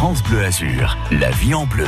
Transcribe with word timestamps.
France 0.00 0.22
Bleu 0.22 0.42
Azur, 0.42 0.96
la 1.10 1.30
vie 1.30 1.52
en 1.52 1.66
bleu. 1.66 1.86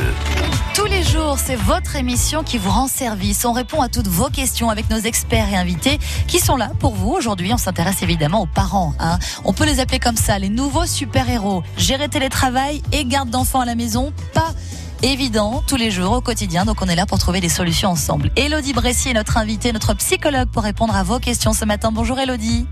Tous 0.75 0.85
les 0.85 1.01
jours, 1.01 1.39
c'est 1.39 1.55
votre 1.55 1.95
émission 1.95 2.43
qui 2.43 2.59
vous 2.59 2.69
rend 2.69 2.87
service. 2.87 3.43
On 3.43 3.53
répond 3.53 3.81
à 3.81 3.89
toutes 3.89 4.07
vos 4.07 4.29
questions 4.29 4.69
avec 4.69 4.87
nos 4.91 4.99
experts 4.99 5.49
et 5.51 5.55
invités 5.55 5.97
qui 6.27 6.37
sont 6.37 6.55
là 6.55 6.69
pour 6.77 6.93
vous. 6.93 7.09
Aujourd'hui, 7.09 7.51
on 7.51 7.57
s'intéresse 7.57 8.03
évidemment 8.03 8.43
aux 8.43 8.45
parents. 8.45 8.93
Hein. 8.99 9.17
On 9.45 9.53
peut 9.53 9.65
les 9.65 9.79
appeler 9.79 9.97
comme 9.97 10.15
ça, 10.15 10.37
les 10.37 10.49
nouveaux 10.49 10.85
super-héros. 10.85 11.63
Gérer 11.75 12.07
télétravail 12.07 12.83
et 12.91 13.03
garde 13.03 13.31
d'enfants 13.31 13.61
à 13.61 13.65
la 13.65 13.73
maison, 13.73 14.13
pas 14.35 14.53
évident 15.01 15.63
tous 15.65 15.77
les 15.77 15.89
jours 15.89 16.11
au 16.11 16.21
quotidien. 16.21 16.65
Donc 16.65 16.83
on 16.83 16.87
est 16.89 16.95
là 16.95 17.07
pour 17.07 17.17
trouver 17.17 17.41
des 17.41 17.49
solutions 17.49 17.89
ensemble. 17.89 18.29
Elodie 18.35 18.73
Bressier 18.73 19.09
est 19.09 19.15
notre 19.15 19.37
invitée, 19.37 19.73
notre 19.73 19.95
psychologue 19.95 20.49
pour 20.49 20.61
répondre 20.61 20.95
à 20.95 21.01
vos 21.01 21.17
questions 21.17 21.53
ce 21.53 21.65
matin. 21.65 21.91
Bonjour 21.91 22.19
Elodie. 22.19 22.67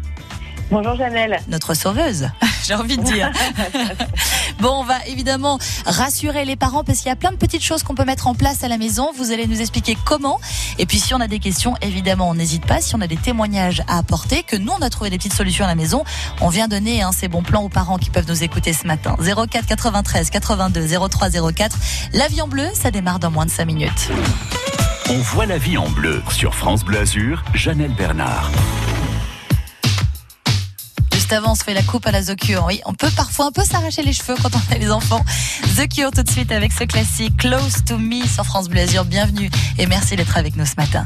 Bonjour 0.71 0.95
Janelle. 0.95 1.41
Notre 1.49 1.73
sauveuse, 1.73 2.29
j'ai 2.65 2.75
envie 2.75 2.97
de 2.97 3.03
dire. 3.03 3.29
bon, 4.61 4.69
on 4.69 4.83
va 4.85 5.05
évidemment 5.05 5.59
rassurer 5.85 6.45
les 6.45 6.55
parents 6.55 6.85
parce 6.85 6.99
qu'il 6.99 7.09
y 7.09 7.11
a 7.11 7.17
plein 7.17 7.33
de 7.33 7.35
petites 7.35 7.61
choses 7.61 7.83
qu'on 7.83 7.93
peut 7.93 8.05
mettre 8.05 8.27
en 8.27 8.35
place 8.35 8.63
à 8.63 8.69
la 8.69 8.77
maison. 8.77 9.11
Vous 9.17 9.33
allez 9.33 9.47
nous 9.47 9.59
expliquer 9.59 9.97
comment. 10.05 10.39
Et 10.79 10.85
puis 10.85 10.97
si 10.97 11.13
on 11.13 11.19
a 11.19 11.27
des 11.27 11.39
questions, 11.39 11.75
évidemment, 11.81 12.29
on 12.29 12.35
n'hésite 12.35 12.65
pas. 12.65 12.79
Si 12.79 12.95
on 12.95 13.01
a 13.01 13.07
des 13.07 13.17
témoignages 13.17 13.83
à 13.89 13.97
apporter, 13.97 14.43
que 14.43 14.55
nous 14.55 14.71
on 14.71 14.81
a 14.81 14.89
trouvé 14.89 15.09
des 15.09 15.17
petites 15.17 15.33
solutions 15.33 15.65
à 15.65 15.67
la 15.67 15.75
maison, 15.75 16.05
on 16.39 16.47
vient 16.47 16.69
donner 16.69 17.01
hein, 17.01 17.11
ces 17.11 17.27
bons 17.27 17.43
plans 17.43 17.63
aux 17.63 17.69
parents 17.69 17.97
qui 17.97 18.09
peuvent 18.09 18.29
nous 18.29 18.41
écouter 18.41 18.71
ce 18.71 18.87
matin. 18.87 19.17
04 19.19 19.65
93 19.65 20.29
82 20.29 20.87
03 21.09 21.51
04. 21.51 21.77
La 22.13 22.29
vie 22.29 22.41
en 22.41 22.47
bleu, 22.47 22.67
ça 22.73 22.91
démarre 22.91 23.19
dans 23.19 23.29
moins 23.29 23.45
de 23.45 23.51
5 23.51 23.65
minutes. 23.65 24.09
On 25.09 25.17
voit 25.17 25.45
la 25.45 25.57
vie 25.57 25.77
en 25.77 25.89
bleu 25.89 26.23
sur 26.29 26.55
France 26.55 26.85
Bleu 26.85 26.99
Azur, 26.99 27.43
Janelle 27.53 27.93
Bernard 27.93 28.49
on 31.39 31.55
se 31.55 31.63
fait 31.63 31.73
la 31.73 31.83
coupe 31.83 32.05
à 32.07 32.11
la 32.11 32.21
The. 32.21 32.35
Oui, 32.65 32.81
on 32.85 32.93
peut 32.93 33.09
parfois 33.15 33.45
un 33.45 33.51
peu 33.51 33.63
s'arracher 33.63 34.03
les 34.03 34.13
cheveux 34.13 34.35
quand 34.41 34.49
on 34.53 34.75
a 34.75 34.77
les 34.77 34.91
enfants. 34.91 35.23
The 35.77 35.87
Cure 35.87 36.11
tout 36.11 36.23
de 36.23 36.29
suite 36.29 36.51
avec 36.51 36.71
ce 36.73 36.83
classique 36.83 37.37
Close 37.37 37.83
to 37.85 37.97
Me 37.97 38.25
sur 38.27 38.45
France 38.45 38.67
Bleu. 38.67 38.81
Bienvenue 39.05 39.49
et 39.77 39.85
merci 39.85 40.15
d'être 40.15 40.37
avec 40.37 40.55
nous 40.57 40.65
ce 40.65 40.75
matin. 40.77 41.05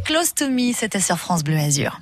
Close 0.00 0.34
to 0.34 0.48
Me, 0.48 0.72
c'était 0.74 1.00
sur 1.00 1.18
France 1.18 1.42
Bleu 1.42 1.56
Azur. 1.58 2.00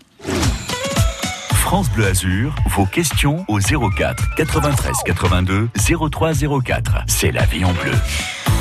France 1.52 1.88
Bleu 1.90 2.06
Azur, 2.06 2.54
vos 2.70 2.86
questions 2.86 3.44
au 3.48 3.58
04 3.58 4.34
93 4.36 4.92
82 5.04 5.68
03 6.10 6.32
04. 6.64 7.04
C'est 7.06 7.30
la 7.30 7.44
vie 7.46 7.64
en 7.64 7.72
bleu. 7.72 7.92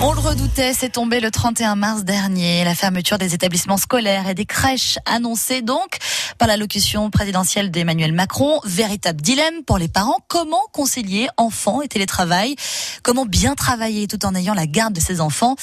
On 0.02 0.14
le 0.14 0.20
redoutait, 0.20 0.74
c'est 0.74 0.90
tombé 0.90 1.20
le 1.20 1.32
31 1.32 1.76
mars 1.76 2.04
dernier. 2.04 2.64
La 2.66 2.76
fermeture 2.76 3.18
des 3.18 3.34
établissements 3.34 3.78
scolaires 3.78 4.28
et 4.28 4.34
des 4.34 4.46
crèches 4.46 4.98
annoncée 5.06 5.62
donc 5.62 5.98
par 6.38 6.48
l'allocution 6.48 7.10
présidentielle 7.10 7.72
d'Emmanuel 7.72 8.12
Macron. 8.12 8.60
Véritable 8.66 9.22
dilemme 9.22 9.64
pour 9.66 9.78
les 9.78 9.88
parents. 9.88 10.18
Comment 10.28 10.62
concilier 10.74 11.28
enfants 11.38 11.82
et 11.82 11.88
télétravail? 11.88 12.56
Comment 13.02 13.26
bien 13.26 13.56
travailler 13.56 14.08
tout 14.08 14.26
en 14.26 14.36
ayant 14.36 14.54
la 14.54 14.68
garde 14.68 14.94
de 14.94 15.00
ses 15.00 15.22
enfants? 15.22 15.56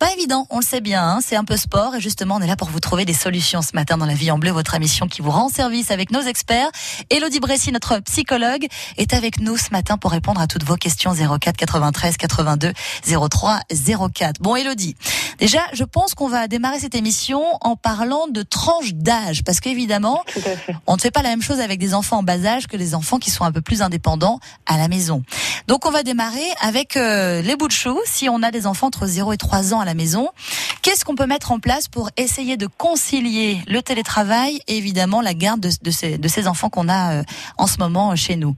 Pas 0.00 0.14
évident, 0.14 0.46
on 0.48 0.60
le 0.60 0.64
sait 0.64 0.80
bien, 0.80 1.06
hein, 1.06 1.18
c'est 1.22 1.36
un 1.36 1.44
peu 1.44 1.58
sport 1.58 1.94
et 1.94 2.00
justement 2.00 2.36
on 2.36 2.40
est 2.40 2.46
là 2.46 2.56
pour 2.56 2.70
vous 2.70 2.80
trouver 2.80 3.04
des 3.04 3.12
solutions 3.12 3.60
ce 3.60 3.72
matin 3.74 3.98
dans 3.98 4.06
la 4.06 4.14
vie 4.14 4.30
en 4.30 4.38
bleu, 4.38 4.50
votre 4.50 4.74
émission 4.74 5.06
qui 5.06 5.20
vous 5.20 5.30
rend 5.30 5.50
service 5.50 5.90
avec 5.90 6.10
nos 6.10 6.22
experts. 6.22 6.70
Elodie 7.10 7.38
Bressy, 7.38 7.70
notre 7.70 7.98
psychologue, 7.98 8.66
est 8.96 9.12
avec 9.12 9.40
nous 9.40 9.58
ce 9.58 9.68
matin 9.72 9.98
pour 9.98 10.12
répondre 10.12 10.40
à 10.40 10.46
toutes 10.46 10.64
vos 10.64 10.76
questions 10.76 11.12
04 11.12 11.54
93 11.54 12.16
82 12.16 12.72
03 13.28 13.60
04. 14.14 14.40
Bon 14.40 14.56
Elodie, 14.56 14.96
déjà 15.38 15.60
je 15.74 15.84
pense 15.84 16.14
qu'on 16.14 16.28
va 16.28 16.48
démarrer 16.48 16.80
cette 16.80 16.94
émission 16.94 17.42
en 17.60 17.76
parlant 17.76 18.26
de 18.26 18.40
tranche 18.40 18.94
d'âge 18.94 19.44
parce 19.44 19.60
qu'évidemment 19.60 20.24
on 20.86 20.94
ne 20.96 21.00
fait 21.00 21.10
pas 21.10 21.20
la 21.20 21.28
même 21.28 21.42
chose 21.42 21.60
avec 21.60 21.78
des 21.78 21.92
enfants 21.92 22.20
en 22.20 22.22
bas 22.22 22.42
âge 22.46 22.68
que 22.68 22.78
les 22.78 22.94
enfants 22.94 23.18
qui 23.18 23.30
sont 23.30 23.44
un 23.44 23.52
peu 23.52 23.60
plus 23.60 23.82
indépendants 23.82 24.40
à 24.64 24.78
la 24.78 24.88
maison. 24.88 25.22
Donc 25.68 25.84
on 25.84 25.90
va 25.90 26.02
démarrer 26.04 26.48
avec 26.62 26.96
euh, 26.96 27.42
les 27.42 27.54
bouts 27.54 27.68
de 27.68 27.72
chou. 27.72 28.00
Si 28.06 28.30
on 28.30 28.42
a 28.42 28.50
des 28.50 28.66
enfants 28.66 28.86
entre 28.86 29.06
0 29.06 29.34
et 29.34 29.36
3 29.36 29.74
ans 29.74 29.80
à 29.80 29.84
la 29.84 29.89
maison, 29.94 30.28
qu'est-ce 30.82 31.04
qu'on 31.04 31.14
peut 31.14 31.26
mettre 31.26 31.52
en 31.52 31.58
place 31.58 31.88
pour 31.88 32.10
essayer 32.16 32.56
de 32.56 32.66
concilier 32.66 33.58
le 33.66 33.82
télétravail 33.82 34.60
et 34.68 34.76
évidemment 34.76 35.20
la 35.20 35.34
garde 35.34 35.60
de, 35.60 35.70
de, 35.82 36.28
ces, 36.28 36.48
enfants 36.48 36.70
qu'on 36.70 36.88
a 36.88 37.14
euh, 37.14 37.22
en 37.58 37.66
ce 37.66 37.78
moment 37.78 38.14
chez 38.16 38.36
nous? 38.36 38.56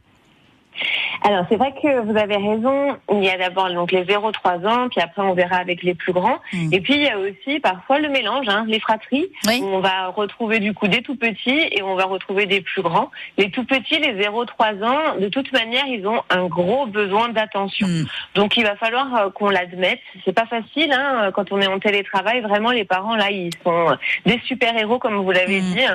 Alors 1.24 1.44
c'est 1.48 1.56
vrai 1.56 1.72
que 1.80 2.00
vous 2.00 2.16
avez 2.16 2.36
raison. 2.36 2.96
Il 3.12 3.24
y 3.24 3.30
a 3.30 3.38
d'abord 3.38 3.72
donc 3.72 3.92
les 3.92 4.04
0-3 4.04 4.66
ans, 4.66 4.88
puis 4.88 5.00
après 5.00 5.22
on 5.22 5.34
verra 5.34 5.56
avec 5.56 5.82
les 5.82 5.94
plus 5.94 6.12
grands. 6.12 6.38
Mm. 6.52 6.72
Et 6.72 6.80
puis 6.80 6.94
il 6.94 7.02
y 7.02 7.08
a 7.08 7.18
aussi 7.18 7.60
parfois 7.60 7.98
le 7.98 8.08
mélange, 8.08 8.48
hein, 8.48 8.64
les 8.66 8.80
fratries. 8.80 9.30
Où 9.46 9.66
on 9.66 9.80
va 9.80 10.08
retrouver 10.08 10.58
du 10.58 10.74
coup 10.74 10.88
des 10.88 11.02
tout 11.02 11.16
petits 11.16 11.68
et 11.70 11.82
on 11.82 11.94
va 11.94 12.04
retrouver 12.04 12.46
des 12.46 12.60
plus 12.60 12.82
grands. 12.82 13.10
Les 13.38 13.50
tout 13.50 13.64
petits, 13.64 13.98
les 13.98 14.14
0-3 14.14 14.84
ans, 14.84 15.18
de 15.20 15.28
toute 15.28 15.52
manière, 15.52 15.86
ils 15.86 16.06
ont 16.06 16.22
un 16.30 16.46
gros 16.46 16.86
besoin 16.86 17.28
d'attention. 17.28 17.86
Mm. 17.86 18.06
Donc 18.34 18.56
il 18.56 18.64
va 18.64 18.76
falloir 18.76 19.14
euh, 19.14 19.30
qu'on 19.30 19.48
l'admette. 19.48 20.00
C'est 20.24 20.34
pas 20.34 20.46
facile 20.46 20.92
hein, 20.92 21.30
quand 21.32 21.52
on 21.52 21.60
est 21.60 21.68
en 21.68 21.78
télétravail. 21.78 22.40
Vraiment, 22.40 22.70
les 22.70 22.84
parents 22.84 23.16
là, 23.16 23.30
ils 23.30 23.50
sont 23.62 23.96
des 24.26 24.40
super 24.46 24.76
héros 24.76 24.98
comme 24.98 25.16
vous 25.16 25.30
l'avez 25.30 25.60
mm. 25.60 25.74
dit. 25.74 25.86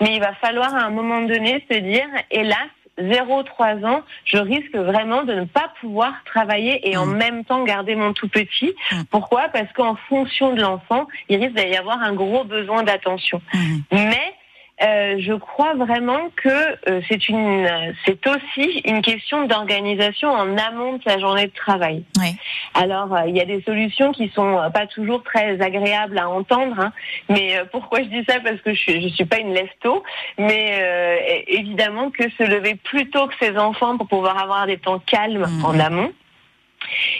Mais 0.00 0.14
il 0.14 0.20
va 0.20 0.34
falloir 0.34 0.74
à 0.74 0.80
un 0.80 0.90
moment 0.90 1.20
donné 1.22 1.64
se 1.70 1.78
dire, 1.78 2.06
hélas, 2.30 2.68
0-3 2.98 3.86
ans, 3.86 4.02
je 4.24 4.38
risque 4.38 4.74
vraiment 4.74 5.22
de 5.24 5.34
ne 5.34 5.44
pas 5.44 5.72
pouvoir 5.80 6.12
travailler 6.24 6.88
et 6.88 6.96
en 6.96 7.06
mm. 7.06 7.16
même 7.16 7.44
temps 7.44 7.64
garder 7.64 7.94
mon 7.94 8.12
tout 8.12 8.28
petit. 8.28 8.74
Mm. 8.92 9.02
Pourquoi? 9.10 9.48
Parce 9.48 9.72
qu'en 9.72 9.96
fonction 10.08 10.54
de 10.54 10.60
l'enfant, 10.60 11.06
il 11.28 11.38
risque 11.42 11.54
d'y 11.54 11.76
avoir 11.76 12.02
un 12.02 12.14
gros 12.14 12.44
besoin 12.44 12.82
d'attention. 12.82 13.40
Mm. 13.54 13.76
Mais 13.92 14.34
euh, 14.80 15.16
je 15.18 15.32
crois 15.32 15.74
vraiment 15.74 16.30
que 16.36 16.48
euh, 16.88 17.00
c'est 17.08 17.28
une, 17.28 17.68
c'est 18.04 18.24
aussi 18.26 18.80
une 18.84 19.02
question 19.02 19.46
d'organisation 19.46 20.30
en 20.30 20.56
amont 20.56 20.94
de 20.94 21.02
sa 21.02 21.18
journée 21.18 21.46
de 21.46 21.52
travail. 21.52 22.04
Oui. 22.18 22.36
Alors, 22.74 23.12
euh, 23.14 23.26
il 23.26 23.36
y 23.36 23.40
a 23.40 23.44
des 23.44 23.60
solutions 23.62 24.12
qui 24.12 24.28
sont 24.28 24.70
pas 24.72 24.86
toujours 24.86 25.22
très 25.24 25.60
agréables 25.60 26.18
à 26.18 26.28
entendre, 26.28 26.78
hein, 26.78 26.92
mais 27.28 27.60
pourquoi 27.72 28.02
je 28.02 28.08
dis 28.08 28.24
ça? 28.28 28.40
Parce 28.40 28.60
que 28.60 28.72
je, 28.72 29.00
je 29.00 29.08
suis 29.08 29.24
pas 29.24 29.38
une 29.38 29.52
lesto, 29.52 30.02
mais 30.38 31.44
évidemment 31.48 32.10
que 32.10 32.24
se 32.30 32.42
lever 32.44 32.76
plus 32.76 33.10
tôt 33.10 33.26
que 33.26 33.34
ses 33.40 33.56
enfants 33.58 33.96
pour 33.96 34.06
pouvoir 34.06 34.38
avoir 34.40 34.66
des 34.66 34.78
temps 34.78 35.00
calmes 35.00 35.46
mmh. 35.48 35.64
en 35.64 35.78
amont. 35.80 36.12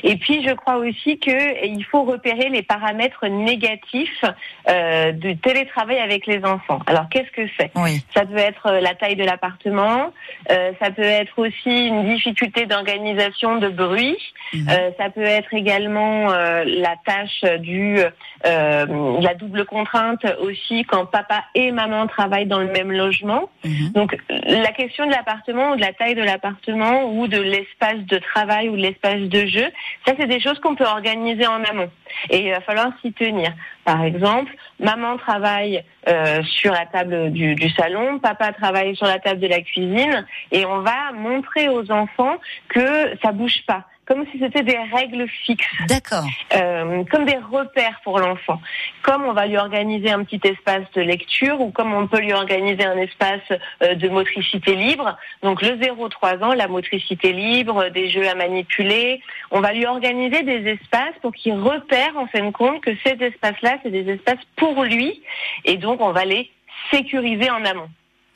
Et 0.03 0.17
puis, 0.17 0.45
je 0.47 0.53
crois 0.53 0.77
aussi 0.77 1.19
qu'il 1.19 1.85
faut 1.91 2.05
repérer 2.05 2.49
les 2.49 2.63
paramètres 2.63 3.27
négatifs 3.27 4.25
euh, 4.69 5.13
du 5.13 5.37
télétravail 5.37 5.99
avec 5.99 6.27
les 6.27 6.45
enfants. 6.45 6.81
Alors, 6.87 7.09
qu'est-ce 7.11 7.31
que 7.31 7.49
c'est? 7.59 7.71
Ça 8.15 8.25
peut 8.25 8.37
être 8.37 8.67
euh, 8.67 8.81
la 8.81 8.95
taille 8.95 9.17
de 9.17 9.25
l'appartement, 9.25 10.13
euh, 10.51 10.73
ça 10.81 10.91
peut 10.91 11.03
être 11.03 11.39
aussi 11.39 11.87
une 11.87 12.15
difficulté 12.15 12.67
d'organisation 12.67 13.59
de 13.59 13.69
bruit, 13.69 14.17
mhm. 14.53 14.69
euh, 14.69 14.91
ça 14.99 15.11
peut 15.11 15.23
être 15.23 15.53
également 15.55 16.29
la 16.29 16.95
tâche 17.05 17.45
du 17.61 17.99
la 18.45 19.35
double 19.35 19.65
contrainte 19.65 20.25
aussi 20.41 20.85
quand 20.85 21.07
papa 21.07 21.45
et 21.55 21.73
maman 21.73 22.07
travaillent 22.07 22.47
dans 22.47 22.61
le 22.61 22.71
même 22.71 22.93
logement. 22.93 23.49
Mhm. 23.65 23.91
Donc, 23.95 24.17
la 24.29 24.73
question 24.73 25.07
de 25.07 25.11
l'appartement 25.11 25.73
ou 25.73 25.77
de 25.77 25.81
la 25.81 25.93
taille 25.93 26.15
de 26.15 26.23
l'appartement 26.23 27.13
ou 27.13 27.27
de 27.27 27.41
l'espace 27.41 27.99
de 28.07 28.19
travail 28.19 28.69
ou 28.69 28.77
de 28.77 28.83
l'espace 28.83 29.21
de 29.21 29.47
ça, 29.51 30.13
c'est 30.19 30.27
des 30.27 30.41
choses 30.41 30.59
qu'on 30.61 30.75
peut 30.75 30.85
organiser 30.85 31.47
en 31.47 31.63
amont. 31.65 31.91
Et 32.31 32.47
il 32.47 32.51
va 32.51 32.61
falloir 32.61 32.89
s'y 33.01 33.13
tenir. 33.13 33.53
Par 33.85 34.03
exemple, 34.03 34.55
maman 34.81 35.17
travaille 35.17 35.83
euh, 36.09 36.43
sur 36.45 36.73
la 36.73 36.87
table 36.87 37.33
du, 37.33 37.55
du, 37.55 37.71
salon, 37.71 38.19
papa 38.19 38.53
travaille 38.53 38.97
sur 38.97 39.07
la 39.07 39.19
table 39.19 39.41
de 39.41 39.49
la 39.49 39.61
cuisine, 39.61 40.27
et 40.53 40.65
on 40.67 40.81
va 40.81 41.13
montrer 41.13 41.69
aux 41.69 41.91
enfants 41.91 42.37
que 42.69 43.17
ça 43.23 43.33
bouge 43.33 43.63
pas 43.67 43.85
comme 44.09 44.25
si 44.33 44.39
c'était 44.39 44.63
des 44.63 44.79
règles 44.93 45.29
fixes. 45.29 45.67
D'accord. 45.87 46.25
Euh, 46.57 47.05
comme 47.11 47.27
des 47.27 47.37
repères 47.37 48.01
pour 48.03 48.19
l'enfant. 48.19 48.59
Comme 49.03 49.25
on 49.25 49.35
va 49.35 49.47
lui 49.47 49.59
organiser 49.59 50.11
un 50.11 50.25
petit 50.25 50.41
espace 50.49 50.91
de 50.95 51.03
lecture 51.03 51.61
ou 51.61 51.71
comme 51.71 51.93
on 51.93 52.07
peut 52.07 52.21
lui 52.21 52.33
organiser 52.33 52.87
un 52.87 52.97
espace 52.97 53.43
euh, 53.83 53.95
de 53.95 54.09
motricité 54.09 54.75
libre. 54.75 55.19
Donc 55.43 55.61
le 55.61 55.77
0-3 55.77 56.43
ans, 56.43 56.55
la 56.55 56.69
motricité 56.69 57.35
libre, 57.35 57.91
des 57.91 58.09
jeux 58.09 58.27
à 58.27 58.35
manipuler. 58.35 59.21
On 59.51 59.61
va 59.61 59.75
lui 59.75 59.85
organiser 59.85 60.43
des 60.43 60.67
espaces 60.71 61.15
pour 61.21 61.33
qu'il 61.35 61.55
repère 61.55 62.17
en 62.17 62.27
fin 62.29 62.47
de 62.47 62.51
compte 62.51 62.81
que 62.81 62.97
ces 63.05 63.23
espaces-là, 63.23 63.77
c'est 63.83 63.91
des 63.91 64.11
espaces 64.11 64.43
pour 64.57 64.85
lui. 64.85 65.23
Et 65.67 65.77
donc 65.77 66.01
on 66.01 66.13
va 66.13 66.25
les 66.25 66.51
sécuriser 66.91 67.51
en 67.51 67.63
amont. 67.67 67.91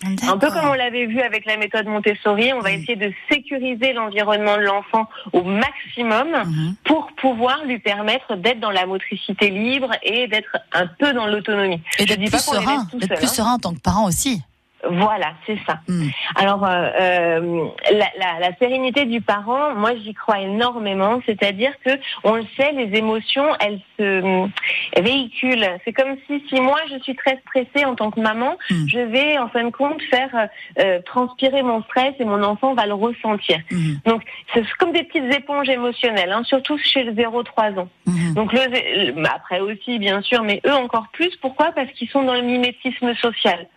Un 0.04 0.38
peu 0.38 0.50
comme 0.50 0.68
on 0.68 0.74
l'avait 0.74 1.06
vu 1.06 1.20
avec 1.20 1.44
la 1.46 1.56
méthode 1.56 1.86
Montessori, 1.86 2.52
on 2.52 2.60
va 2.60 2.72
essayer 2.72 2.96
de 2.96 3.12
sécuriser 3.30 3.92
l'environnement 3.92 4.56
de 4.56 4.62
l'enfant 4.62 5.08
au 5.32 5.42
maximum 5.42 6.28
mhm. 6.30 6.74
pour 6.84 7.08
pouvoir 7.16 7.64
lui 7.64 7.78
permettre 7.78 8.36
d'être 8.36 8.60
dans 8.60 8.70
la 8.70 8.86
motricité 8.86 9.50
libre 9.50 9.90
et 10.02 10.26
d'être 10.28 10.56
un 10.72 10.86
peu 10.86 11.12
dans 11.12 11.26
l'autonomie. 11.26 11.80
Et 11.98 12.04
d'être 12.04 12.20
plus, 12.20 12.38
serein, 12.38 12.86
d'être 12.94 13.14
plus 13.16 13.24
hein. 13.24 13.28
serein 13.28 13.54
en 13.54 13.58
tant 13.58 13.74
que 13.74 13.80
parent 13.80 14.06
aussi. 14.06 14.42
Voilà, 14.90 15.34
c'est 15.46 15.58
ça. 15.66 15.80
Hmm. 15.86 16.08
Alors, 16.34 16.66
euh, 16.66 16.90
euh, 17.00 17.66
la, 17.92 18.06
la, 18.18 18.40
la, 18.40 18.56
sérénité 18.56 19.04
du 19.04 19.20
parent, 19.20 19.74
moi, 19.74 19.92
j'y 19.96 20.12
crois 20.12 20.40
énormément. 20.40 21.20
C'est-à-dire 21.24 21.72
que, 21.84 21.90
on 22.24 22.34
le 22.34 22.44
sait, 22.56 22.72
les 22.72 22.96
émotions, 22.98 23.46
elles 23.60 23.80
se 23.98 24.02
euh, 24.02 24.46
véhiculent. 25.00 25.78
C'est 25.84 25.92
comme 25.92 26.16
si, 26.26 26.42
si 26.48 26.60
moi, 26.60 26.78
je 26.90 26.98
suis 27.00 27.14
très 27.14 27.40
stressée 27.48 27.84
en 27.84 27.94
tant 27.94 28.10
que 28.10 28.20
maman, 28.20 28.56
hmm. 28.70 28.88
je 28.88 28.98
vais, 28.98 29.38
en 29.38 29.48
fin 29.48 29.64
de 29.64 29.70
compte, 29.70 30.02
faire 30.10 30.48
euh, 30.80 31.00
transpirer 31.02 31.62
mon 31.62 31.82
stress 31.84 32.14
et 32.18 32.24
mon 32.24 32.42
enfant 32.42 32.74
va 32.74 32.86
le 32.86 32.94
ressentir. 32.94 33.58
Hmm. 33.70 33.94
Donc, 34.04 34.22
c'est 34.52 34.66
comme 34.78 34.92
des 34.92 35.04
petites 35.04 35.32
éponges 35.32 35.68
émotionnelles, 35.68 36.32
hein, 36.32 36.42
surtout 36.44 36.76
chez 36.78 37.04
le 37.04 37.12
0-3 37.12 37.78
ans. 37.78 37.88
Donc, 38.34 38.52
le, 38.52 39.24
après 39.32 39.60
aussi, 39.60 39.98
bien 39.98 40.22
sûr, 40.22 40.42
mais 40.42 40.60
eux 40.66 40.74
encore 40.74 41.06
plus. 41.12 41.36
Pourquoi? 41.40 41.72
Parce 41.72 41.90
qu'ils 41.92 42.08
sont 42.08 42.24
dans 42.24 42.34
le 42.34 42.42
mimétisme 42.42 43.14
social. 43.14 43.68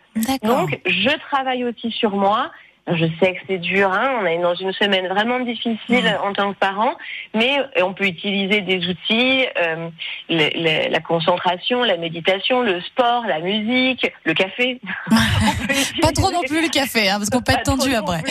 Donc, 0.44 0.79
je 0.85 1.17
travaille 1.29 1.65
aussi 1.65 1.91
sur 1.91 2.15
moi. 2.15 2.51
Je 2.87 3.05
sais 3.19 3.33
que 3.33 3.39
c'est 3.47 3.57
dur, 3.57 3.91
hein, 3.91 4.19
on 4.21 4.27
est 4.27 4.37
dans 4.37 4.53
une 4.53 4.71
semaine 4.71 5.07
vraiment 5.07 5.39
difficile 5.39 6.19
en 6.23 6.33
tant 6.33 6.53
que 6.53 6.59
parent, 6.59 6.93
mais 7.33 7.57
on 7.81 7.93
peut 7.95 8.05
utiliser 8.05 8.61
des 8.61 8.87
outils, 8.87 9.43
euh, 9.59 9.89
la 10.29 10.99
concentration, 10.99 11.83
la 11.83 11.97
méditation, 11.97 12.61
le 12.61 12.79
sport, 12.81 13.25
la 13.25 13.39
musique, 13.39 14.05
le 14.23 14.35
café. 14.35 14.80
pas 16.01 16.11
trop 16.11 16.31
non 16.31 16.42
plus 16.42 16.61
le 16.61 16.69
café, 16.69 17.09
hein, 17.09 17.18
parce 17.18 17.31
qu'on 17.31 17.42
peut 17.42 17.54
être 17.54 17.63
tendu 17.63 17.92
après. 17.95 18.21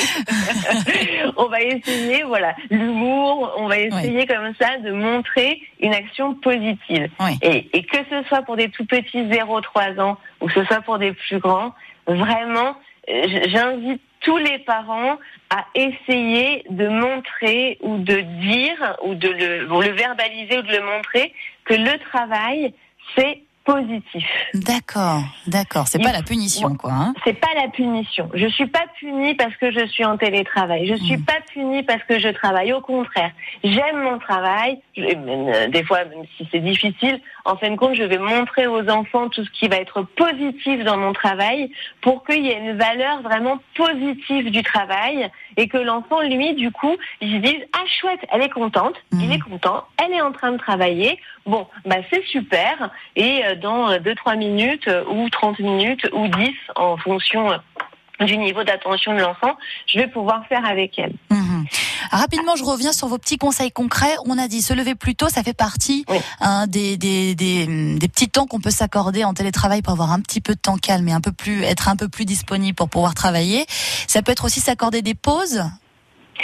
on 1.37 1.47
va 1.47 1.61
essayer, 1.61 2.23
voilà, 2.23 2.55
l'humour, 2.71 3.55
on 3.57 3.67
va 3.67 3.79
essayer 3.79 4.25
comme 4.25 4.55
ça 4.61 4.79
de 4.79 4.93
montrer 4.93 5.61
une 5.81 5.95
action 5.95 6.35
positive. 6.35 7.09
Et, 7.43 7.77
et 7.77 7.83
que 7.83 7.99
ce 8.09 8.23
soit 8.29 8.43
pour 8.43 8.55
des 8.55 8.69
tout 8.69 8.85
petits 8.85 9.25
0-3 9.25 10.01
ans 10.01 10.17
ou 10.41 10.47
que 10.47 10.53
ce 10.53 10.65
soit 10.67 10.81
pour 10.83 10.99
des 10.99 11.13
plus 11.13 11.41
grands, 11.41 11.75
vraiment, 12.07 12.77
j'invite 13.09 14.01
tous 14.25 14.39
les 14.39 14.59
parents 14.61 15.19
à 15.51 15.65
essayer 15.75 16.65
de 16.71 16.89
montrer 16.89 17.79
ou 17.81 17.99
de 17.99 18.21
dire 18.21 18.97
ou 19.05 19.15
de 19.15 19.29
le, 19.29 19.93
verbaliser 19.93 20.59
ou 20.59 20.63
de 20.63 20.73
le 20.73 20.85
montrer 20.85 21.33
que 21.65 21.75
le 21.75 21.99
travail, 22.11 22.75
c'est 23.17 23.43
positif. 23.65 24.25
D'accord, 24.53 25.23
d'accord. 25.47 25.89
C'est 25.89 26.03
pas 26.03 26.13
la 26.13 26.23
punition, 26.23 26.75
quoi. 26.77 26.93
Hein 26.93 27.15
c'est 27.25 27.33
pas 27.33 27.49
la 27.57 27.69
punition. 27.69 28.31
Je 28.35 28.47
suis 28.47 28.67
pas 28.67 28.85
punie 28.99 29.35
parce 29.35 29.57
que 29.57 29.71
je 29.71 29.87
suis 29.87 30.05
en 30.05 30.17
télétravail. 30.17 30.87
Je 30.87 30.95
suis 30.95 31.17
hmm. 31.17 31.25
pas 31.25 31.41
punie 31.53 31.83
parce 31.83 32.03
que 32.05 32.19
je 32.19 32.29
travaille. 32.29 32.73
Au 32.73 32.81
contraire, 32.81 33.31
j'aime 33.63 34.03
mon 34.03 34.19
travail. 34.19 34.81
Euh, 34.99 35.69
des 35.69 35.83
fois, 35.85 36.05
même 36.05 36.25
si 36.37 36.47
c'est 36.53 36.61
difficile, 36.61 37.21
en 37.45 37.57
fin 37.57 37.71
de 37.71 37.77
compte, 37.77 37.95
je 37.95 38.03
vais 38.03 38.19
montrer 38.19 38.67
aux 38.67 38.89
enfants 38.89 39.29
tout 39.29 39.45
ce 39.45 39.51
qui 39.51 39.69
va 39.69 39.77
être 39.77 40.03
positif 40.03 40.85
dans 40.85 40.97
mon 40.97 41.13
travail 41.13 41.71
pour 42.01 42.25
qu'il 42.25 42.45
y 42.45 42.51
ait 42.51 42.59
une 42.59 42.77
valeur 42.77 43.23
vraiment 43.23 43.59
positive 43.77 44.51
du 44.51 44.63
travail 44.63 45.31
et 45.57 45.69
que 45.69 45.79
l'enfant, 45.79 46.21
lui, 46.23 46.55
du 46.55 46.71
coup, 46.71 46.97
il 47.21 47.33
se 47.33 47.37
dise 47.39 47.63
ah 47.73 47.85
chouette, 48.01 48.21
elle 48.31 48.43
est 48.43 48.51
contente, 48.51 48.97
il 49.13 49.33
est 49.33 49.39
content, 49.39 49.85
elle 50.05 50.13
est 50.13 50.23
en 50.23 50.33
train 50.33 50.53
de 50.53 50.59
travailler. 50.59 51.19
Bon, 51.47 51.67
bah 51.85 51.97
c'est 52.11 52.25
super. 52.25 52.91
Et 53.17 53.45
euh, 53.45 53.55
dans 53.57 53.91
2-3 53.99 54.39
minutes 54.39 54.89
euh, 54.89 55.05
ou 55.11 55.29
30 55.29 55.59
minutes 55.59 56.09
ou 56.13 56.29
10 56.29 56.51
en 56.77 56.97
fonction 56.97 57.53
euh, 57.53 58.25
du 58.25 58.39
niveau 58.39 58.65
d'attention 58.65 59.15
de 59.15 59.21
l'enfant, 59.21 59.57
je 59.87 59.99
vais 59.99 60.07
pouvoir 60.07 60.47
faire 60.47 60.65
avec 60.65 60.99
elle. 60.99 61.13
Mhm. 61.31 61.67
Rapidement, 62.11 62.57
je 62.57 62.65
reviens 62.65 62.93
sur 62.93 63.09
vos 63.09 63.19
petits 63.19 63.39
conseils 63.39 63.73
concrets. 63.73 64.15
On 64.27 64.39
a 64.39 64.49
dit 64.49 64.63
se 64.63 64.73
lever 64.73 64.95
plus 64.95 65.17
tôt, 65.17 65.29
ça 65.29 65.43
fait 65.43 65.55
partie 65.55 66.07
hein, 66.41 66.67
des, 66.67 66.97
des, 66.97 67.35
des, 67.35 67.67
des, 67.99 68.09
petits 68.09 68.29
temps 68.29 68.47
qu'on 68.47 68.61
peut 68.61 68.71
s'accorder 68.71 69.25
en 69.25 69.35
télétravail 69.35 69.83
pour 69.83 69.93
avoir 69.93 70.13
un 70.13 70.21
petit 70.21 70.41
peu 70.41 70.55
de 70.55 70.61
temps 70.61 70.77
calme 70.77 71.09
et 71.09 71.13
un 71.13 71.21
peu 71.21 71.33
plus 71.33 71.65
être 71.65 71.89
un 71.89 71.97
peu 71.97 72.09
plus 72.09 72.25
disponible 72.25 72.77
pour 72.77 72.89
pouvoir 72.89 73.15
travailler. 73.15 73.67
Ça 74.07 74.23
peut 74.23 74.33
être 74.33 74.45
aussi 74.45 74.61
s'accorder 74.61 75.03
des 75.03 75.15
pauses 75.15 75.65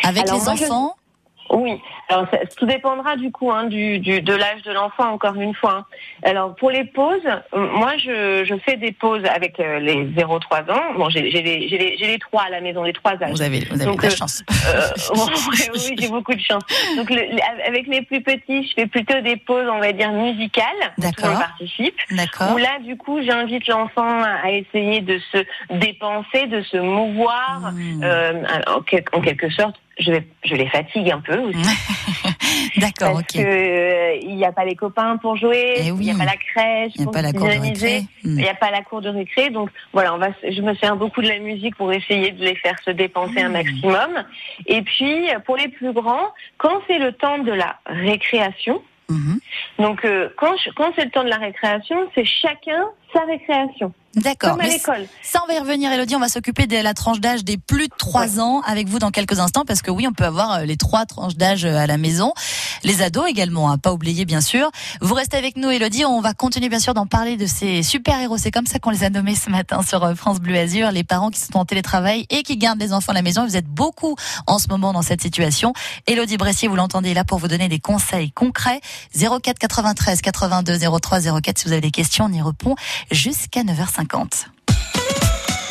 avec 0.03 0.25
les 0.31 0.49
enfants. 0.49 0.97
Oui, 1.53 1.81
alors 2.09 2.27
tout 2.57 2.67
dépendra 2.67 3.17
du 3.17 3.33
coup 3.33 3.51
hein, 3.51 3.65
du, 3.65 3.99
du, 3.99 4.23
de 4.23 4.33
l'âge 4.33 4.63
de 4.63 4.73
l'enfant 4.73 5.11
encore 5.11 5.35
une 5.35 5.55
fois. 5.55 5.79
Hein. 5.79 5.85
Alors 6.23 6.55
pour 6.55 6.71
les 6.71 6.85
pauses, 6.85 7.27
moi 7.53 7.97
je, 7.97 8.45
je 8.45 8.55
fais 8.65 8.77
des 8.77 8.93
pauses 8.93 9.25
avec 9.25 9.59
euh, 9.59 9.81
les 9.81 10.05
0-3 10.13 10.71
ans. 10.71 10.95
Bon, 10.97 11.11
j'ai 11.11 11.23
les, 11.23 11.43
les, 11.43 11.97
les 11.97 12.19
trois 12.19 12.45
à 12.45 12.51
la 12.51 12.61
maison, 12.61 12.85
les 12.85 12.93
trois 12.93 13.13
âges. 13.21 13.33
Vous 13.33 13.43
avez, 13.43 13.65
vous 13.71 13.83
avez 13.83 13.97
de 13.97 14.03
la 14.03 14.09
euh, 14.09 14.11
chance. 14.11 14.45
Euh, 14.49 14.91
oui, 15.75 15.97
j'ai 15.99 16.09
beaucoup 16.09 16.35
de 16.35 16.41
chance. 16.41 16.63
Donc 16.97 17.11
le, 17.11 17.21
avec 17.67 17.89
les 17.89 18.03
plus 18.03 18.23
petits, 18.23 18.69
je 18.69 18.75
fais 18.75 18.87
plutôt 18.87 19.21
des 19.21 19.37
pauses, 19.37 19.69
on 19.73 19.81
va 19.81 19.93
dire 19.93 20.13
musicales. 20.13 20.65
D'accord. 20.99 21.37
participe. 21.37 21.97
D'accord. 22.13 22.55
Où 22.55 22.59
là 22.59 22.79
du 22.85 22.97
coup, 22.97 23.23
j'invite 23.23 23.67
l'enfant 23.67 24.23
à 24.23 24.51
essayer 24.51 25.01
de 25.01 25.19
se 25.33 25.39
dépenser, 25.71 26.47
de 26.47 26.63
se 26.63 26.77
mouvoir, 26.77 27.73
mmh. 27.73 28.05
euh, 28.05 28.43
en, 28.69 29.19
en 29.19 29.21
quelque 29.21 29.51
sorte 29.51 29.81
je, 30.01 30.13
je 30.45 30.55
les 30.55 30.69
fatigue 30.69 31.11
un 31.11 31.21
peu 31.21 31.39
aussi. 31.39 31.59
D'accord, 32.77 33.15
Parce 33.15 33.27
que 33.27 33.39
euh, 33.41 34.19
il 34.23 34.37
n'y 34.37 34.45
a 34.45 34.53
pas 34.53 34.65
les 34.65 34.75
copains 34.75 35.17
pour 35.19 35.37
jouer, 35.37 35.75
eh 35.77 35.87
il 35.87 35.95
n'y 35.95 36.11
a 36.11 36.15
pas 36.15 36.25
la 36.25 36.37
crèche 36.37 36.93
il 36.97 37.03
n'y 37.03 37.09
a 37.09 37.11
pas 37.11 37.23
la 37.23 37.33
cour 37.33 37.47
de 37.47 37.59
récré, 37.59 38.03
il 38.25 38.35
n'y 38.35 38.49
a 38.49 38.55
pas 38.55 38.71
la 38.71 38.83
cour 38.83 39.01
de 39.01 39.09
récré. 39.09 39.51
Donc 39.51 39.71
voilà, 39.93 40.15
on 40.15 40.19
va, 40.19 40.29
je 40.49 40.61
me 40.63 40.75
sers 40.75 40.97
beaucoup 40.97 41.23
de 41.23 41.29
la 41.29 41.39
musique 41.39 41.77
pour 41.77 41.93
essayer 41.93 42.33
de 42.33 42.45
les 42.45 42.57
faire 42.57 42.77
se 42.85 42.91
dépenser 42.91 43.41
un 43.41 43.49
hmm. 43.49 43.53
maximum. 43.53 44.25
Et 44.67 44.83
puis 44.83 45.29
pour 45.45 45.57
les 45.57 45.69
plus 45.69 45.93
grands, 45.93 46.33
quand 46.59 46.81
c'est 46.87 46.99
le 46.99 47.13
temps 47.13 47.39
de 47.39 47.53
la 47.53 47.79
récréation, 47.87 48.83
mhm. 49.09 49.41
donc 49.79 50.05
euh, 50.05 50.29
quand, 50.37 50.55
quand 50.77 50.93
c'est 50.97 51.05
le 51.05 51.11
temps 51.11 51.25
de 51.25 51.29
la 51.29 51.39
récréation, 51.39 51.97
c'est 52.15 52.25
chacun 52.25 52.89
sa 53.13 53.25
récréation. 53.25 53.93
D'accord. 54.17 54.51
Comme 54.51 54.61
à 54.61 54.67
l'école. 54.67 55.07
Ça, 55.23 55.41
on 55.45 55.47
va 55.47 55.55
y 55.55 55.59
revenir, 55.61 55.93
Elodie. 55.93 56.17
On 56.17 56.21
va 56.21 56.29
s'occuper 56.29 56.67
de 56.67 56.77
la 56.77 56.95
tranche 56.95 57.21
d'âge 57.21 57.45
des 57.45 57.57
plus 57.59 57.87
de 57.87 57.95
3 57.97 58.41
ans 58.41 58.61
avec 58.67 58.89
vous 58.89 58.99
dans 58.99 59.13
quelques 59.13 59.39
instants 59.39 59.65
parce 59.65 59.83
que 59.83 59.91
oui, 59.93 60.07
on 60.09 60.13
peut 60.13 60.25
avoir 60.25 60.53
euh, 60.53 60.65
les 60.65 60.77
trois 60.77 61.07
tranches 61.07 61.37
d'âge 61.37 61.65
euh, 61.65 61.77
à 61.77 61.87
la 61.87 61.97
maison. 61.97 62.33
Les 62.83 63.03
ados 63.03 63.29
également, 63.29 63.71
à 63.71 63.79
pas 63.79 63.93
oublier, 63.93 64.25
bien 64.25 64.41
sûr. 64.41 64.69
Vous 65.01 65.15
restez 65.15 65.37
avec 65.37 65.57
nous, 65.57 65.71
Elodie. 65.71 66.05
On 66.05 66.21
va 66.21 66.35
continuer, 66.35 66.69
bien 66.69 66.81
sûr, 66.81 66.93
d'en 66.93 67.07
parler 67.07 67.37
de 67.37 67.47
ces 67.47 67.85
super-héros. 67.85 68.37
C'est 68.37 68.51
comme 68.51 68.67
ça 68.67 68.81
qu'on 68.81 68.91
les 68.91 69.05
a 69.05 69.11
nommés 69.11 69.37
ce 69.37 69.49
matin 69.49 69.83
sur 69.83 70.03
euh, 70.03 70.17
France 70.17 70.41
Bleu 70.41 70.59
Azur. 70.59 70.91
Les 70.91 71.05
parents 71.05 71.31
qui 71.31 71.39
sont 71.39 71.57
en 71.57 71.65
télétravail 71.65 72.27
et 72.31 72.43
qui 72.43 72.57
gardent 72.57 72.81
les 72.81 72.93
enfants 72.93 73.13
à 73.13 73.15
la 73.15 73.23
maison. 73.23 73.47
Vous 73.47 73.57
êtes 73.57 73.69
beaucoup 73.69 74.17
en 74.49 74.59
ce 74.59 74.67
moment 74.69 74.93
dans 74.93 75.03
cette 75.03 75.23
situation. 75.23 75.73
Elodie 76.09 76.37
Bressier, 76.37 76.67
vous 76.67 76.77
l'entendez 76.77 77.15
là 77.15 77.23
pour 77.23 77.39
vous 77.39 77.49
donner 77.49 77.69
des 77.69 77.79
conseils 77.79 78.33
concrets. 78.33 78.81
04 79.15 79.57
93 79.57 80.21
82 80.21 80.79
03 81.01 81.41
04 81.41 81.59
si 81.59 81.67
vous 81.67 81.73
avez 81.73 81.81
des 81.81 81.93
questions, 81.93 82.25
on 82.25 82.33
y 82.33 82.43
répond 82.43 82.75
jusqu'à 83.13 83.63
9h50. 83.63 84.00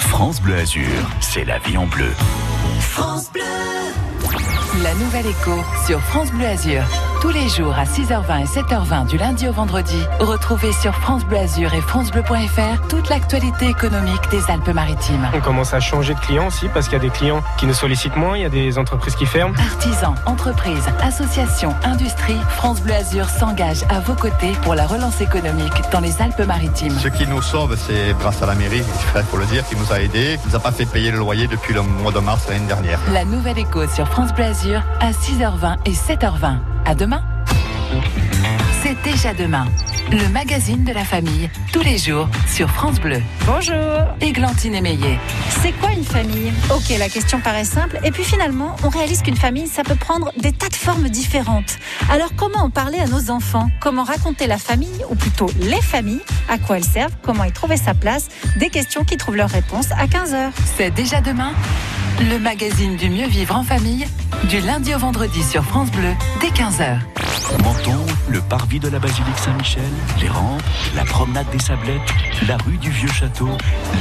France 0.01 0.41
Bleu 0.41 0.55
Azur, 0.55 0.85
c'est 1.19 1.45
la 1.45 1.57
vie 1.59 1.77
en 1.77 1.87
bleu. 1.87 2.11
France 2.79 3.31
Bleu. 3.31 3.41
La 4.83 4.93
nouvelle 4.93 5.25
écho 5.25 5.61
sur 5.85 5.99
France 5.99 6.31
Bleu 6.31 6.45
Azur. 6.45 6.83
Tous 7.21 7.31
les 7.31 7.49
jours 7.49 7.73
à 7.77 7.83
6h20 7.83 8.43
et 8.43 8.45
7h20 8.45 9.07
du 9.07 9.17
lundi 9.17 9.49
au 9.49 9.51
vendredi, 9.51 10.01
retrouvez 10.21 10.71
sur 10.71 10.95
France 10.95 11.25
Bleu 11.25 11.39
Azur 11.39 11.73
et 11.73 11.81
francebleu.fr 11.81 12.87
toute 12.87 13.09
l'actualité 13.09 13.67
économique 13.67 14.21
des 14.31 14.39
Alpes-Maritimes. 14.49 15.27
On 15.33 15.41
commence 15.41 15.73
à 15.73 15.81
changer 15.81 16.13
de 16.13 16.19
clients 16.19 16.47
aussi 16.47 16.69
parce 16.69 16.85
qu'il 16.87 16.93
y 16.93 17.01
a 17.01 17.03
des 17.03 17.09
clients 17.09 17.43
qui 17.57 17.65
nous 17.65 17.73
sollicitent 17.73 18.15
moins, 18.15 18.37
il 18.37 18.43
y 18.43 18.45
a 18.45 18.49
des 18.49 18.77
entreprises 18.77 19.15
qui 19.15 19.25
ferment. 19.25 19.53
Artisans, 19.59 20.15
entreprises, 20.25 20.85
associations, 21.01 21.75
industries, 21.83 22.39
France 22.51 22.79
Bleu 22.81 22.93
Azur 22.93 23.27
s'engage 23.27 23.83
à 23.89 23.99
vos 23.99 24.13
côtés 24.13 24.53
pour 24.61 24.75
la 24.75 24.87
relance 24.87 25.19
économique 25.19 25.73
dans 25.91 25.99
les 25.99 26.21
Alpes-Maritimes. 26.21 26.97
Ce 26.99 27.09
qui 27.09 27.27
nous 27.27 27.41
sauve, 27.41 27.75
c'est 27.75 28.15
grâce 28.17 28.41
à 28.41 28.45
la 28.45 28.55
mairie, 28.55 28.83
il 29.15 29.23
faut 29.23 29.37
le 29.37 29.45
dire, 29.47 29.67
qui 29.67 29.75
nous 29.75 29.91
a 29.91 29.99
aidés, 29.99 30.39
qui 30.41 30.47
nous 30.47 30.55
a 30.55 30.59
pas 30.59 30.71
fait 30.71 30.85
payer 30.85 31.11
le 31.11 31.17
loyer 31.17 31.47
depuis 31.47 31.73
le 31.73 31.81
mois 31.81 32.13
de 32.13 32.19
mars 32.19 32.47
l'année 32.47 32.65
dernière. 32.65 32.99
La 33.11 33.25
nouvelle 33.25 33.57
écho 33.57 33.85
sur 33.87 34.07
France 34.07 34.33
Bleu 34.33 34.45
Azur 34.45 34.68
à 34.75 35.11
6h20 35.11 35.77
et 35.85 35.91
7h20. 35.91 36.57
À 36.85 36.95
demain. 36.95 37.23
C'est 38.81 39.01
déjà 39.03 39.33
demain. 39.33 39.65
Le 40.11 40.27
magazine 40.29 40.83
de 40.83 40.91
la 40.91 41.03
famille, 41.03 41.49
tous 41.71 41.81
les 41.81 41.97
jours 41.97 42.27
sur 42.47 42.69
France 42.69 42.99
Bleu. 42.99 43.21
Bonjour. 43.45 43.75
Églantine 44.21 44.73
Émeillé. 44.73 45.19
C'est 45.61 45.71
quoi 45.73 45.91
une 45.91 46.03
famille? 46.03 46.51
Ok, 46.71 46.89
la 46.97 47.09
question 47.09 47.39
paraît 47.39 47.65
simple. 47.65 47.99
Et 48.03 48.09
puis 48.09 48.23
finalement, 48.23 48.75
on 48.83 48.89
réalise 48.89 49.21
qu'une 49.21 49.35
famille, 49.35 49.67
ça 49.67 49.83
peut 49.83 49.95
prendre 49.95 50.31
des 50.37 50.51
tas 50.51 50.69
de 50.69 50.75
formes 50.75 51.09
différentes. 51.09 51.77
Alors 52.11 52.29
comment 52.35 52.59
en 52.59 52.69
parler 52.71 52.97
à 52.97 53.07
nos 53.07 53.29
enfants? 53.29 53.69
Comment 53.79 54.03
raconter 54.03 54.47
la 54.47 54.57
famille, 54.57 55.03
ou 55.09 55.15
plutôt 55.15 55.49
les 55.59 55.81
familles? 55.81 56.21
À 56.47 56.57
quoi 56.57 56.77
elles 56.77 56.83
servent? 56.83 57.13
Comment 57.21 57.43
y 57.43 57.51
trouver 57.51 57.77
sa 57.77 57.93
place? 57.93 58.29
Des 58.57 58.69
questions 58.69 59.03
qui 59.03 59.17
trouvent 59.17 59.35
leur 59.37 59.49
réponse 59.49 59.91
à 59.91 60.07
15h. 60.07 60.51
C'est 60.77 60.91
déjà 60.91 61.21
demain 61.21 61.51
le 62.21 62.37
magazine 62.37 62.95
du 62.97 63.09
mieux 63.09 63.27
vivre 63.27 63.55
en 63.55 63.63
famille, 63.63 64.05
du 64.49 64.59
lundi 64.59 64.93
au 64.93 64.97
vendredi 64.97 65.41
sur 65.43 65.63
France 65.63 65.91
Bleu, 65.91 66.13
dès 66.41 66.47
15h. 66.47 66.99
Menton, 67.63 68.05
le 68.29 68.41
parvis 68.41 68.79
de 68.79 68.89
la 68.89 68.99
basilique 68.99 69.37
Saint-Michel, 69.37 69.83
les 70.21 70.27
rampes, 70.27 70.61
la 70.95 71.05
promenade 71.05 71.49
des 71.51 71.59
Sablettes, 71.59 72.13
la 72.47 72.57
rue 72.57 72.77
du 72.77 72.89
Vieux 72.89 73.11
Château, 73.11 73.49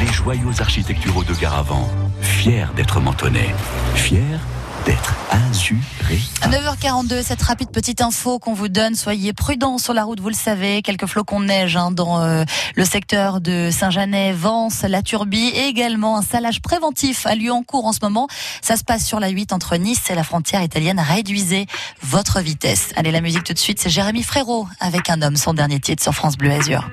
les 0.01 0.13
joyaux 0.13 0.53
architecturaux 0.61 1.25
de 1.25 1.35
Garavant. 1.35 1.89
Fier 2.21 2.73
d'être 2.75 3.01
mentonais. 3.01 3.55
Fier 3.95 4.39
d'être 4.89 5.15
azuré. 5.31 6.19
9h42, 6.45 7.23
cette 7.23 7.43
rapide 7.43 7.71
petite 7.71 8.01
info 8.01 8.39
qu'on 8.39 8.55
vous 8.55 8.69
donne. 8.69 8.95
Soyez 8.95 9.35
prudents 9.35 9.77
sur 9.77 9.93
la 9.93 10.05
route, 10.05 10.19
vous 10.19 10.31
le 10.31 10.35
savez. 10.35 10.81
Quelques 10.81 11.05
flocons 11.05 11.41
de 11.41 11.45
neige 11.45 11.77
hein, 11.77 11.91
dans 11.91 12.23
euh, 12.23 12.45
le 12.75 12.85
secteur 12.87 13.43
de 13.43 13.69
Saint-Janet, 13.71 14.35
Vence, 14.35 14.85
la 14.89 15.03
Turbie 15.03 15.49
et 15.49 15.67
également 15.67 16.17
un 16.17 16.23
salage 16.23 16.63
préventif 16.63 17.27
a 17.27 17.35
lieu 17.35 17.53
en 17.53 17.63
cours 17.63 17.85
en 17.85 17.93
ce 17.93 17.99
moment. 18.01 18.29
Ça 18.63 18.79
se 18.79 18.85
passe 18.85 19.05
sur 19.05 19.21
la 19.21 19.29
8 19.29 19.53
entre 19.53 19.77
Nice 19.77 20.09
et 20.09 20.15
la 20.15 20.25
frontière 20.25 20.63
italienne. 20.63 20.99
Réduisez 20.99 21.67
votre 22.03 22.41
vitesse. 22.41 22.95
Allez, 22.97 23.11
la 23.11 23.21
musique 23.21 23.45
tout 23.45 23.53
de 23.53 23.59
suite, 23.59 23.81
c'est 23.81 23.91
Jérémy 23.91 24.23
Frérot 24.23 24.67
avec 24.81 25.11
un 25.11 25.21
homme, 25.21 25.37
son 25.37 25.53
dernier 25.53 25.81
titre 25.81 26.03
sur 26.03 26.15
France 26.15 26.39
Bleu 26.39 26.51
Azur. 26.51 26.89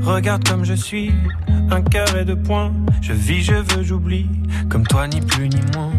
Regarde 0.00 0.46
comme 0.46 0.64
je 0.64 0.74
suis, 0.74 1.10
un 1.72 1.82
cœur 1.82 2.16
et 2.16 2.24
deux 2.24 2.40
points. 2.40 2.72
Je 3.02 3.12
vis, 3.12 3.42
je 3.42 3.54
veux, 3.54 3.82
j'oublie, 3.82 4.28
comme 4.68 4.86
toi 4.86 5.08
ni 5.08 5.20
plus 5.20 5.48
ni 5.48 5.60
moins. 5.74 5.92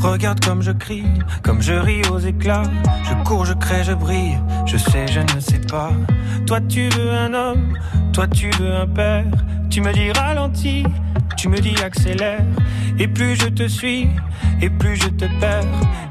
Regarde 0.00 0.44
comme 0.44 0.62
je 0.62 0.70
crie, 0.70 1.04
comme 1.42 1.60
je 1.60 1.72
ris 1.72 2.02
aux 2.10 2.18
éclats. 2.18 2.62
Je 3.04 3.14
cours, 3.24 3.44
je 3.44 3.52
crée, 3.54 3.82
je 3.84 3.92
brille. 3.92 4.38
Je 4.66 4.76
sais, 4.76 5.06
je 5.08 5.20
ne 5.20 5.40
sais 5.40 5.60
pas. 5.60 5.90
Toi, 6.46 6.60
tu 6.62 6.88
veux 6.90 7.10
un 7.12 7.34
homme, 7.34 7.76
toi, 8.12 8.26
tu 8.26 8.50
veux 8.58 8.74
un 8.74 8.86
père. 8.86 9.24
Tu 9.70 9.80
me 9.80 9.92
dis 9.92 10.12
ralentis, 10.12 10.84
tu 11.36 11.48
me 11.48 11.58
dis 11.58 11.74
accélère. 11.82 12.44
Et 12.98 13.08
plus 13.08 13.36
je 13.36 13.48
te 13.48 13.66
suis, 13.68 14.08
et 14.60 14.70
plus 14.70 14.96
je 14.96 15.08
te 15.08 15.26
perds. 15.40 15.64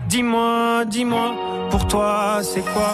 Dis-moi, 0.09 0.85
dis-moi, 0.85 1.33
pour 1.69 1.87
toi, 1.87 2.39
c'est 2.43 2.63
quoi? 2.73 2.93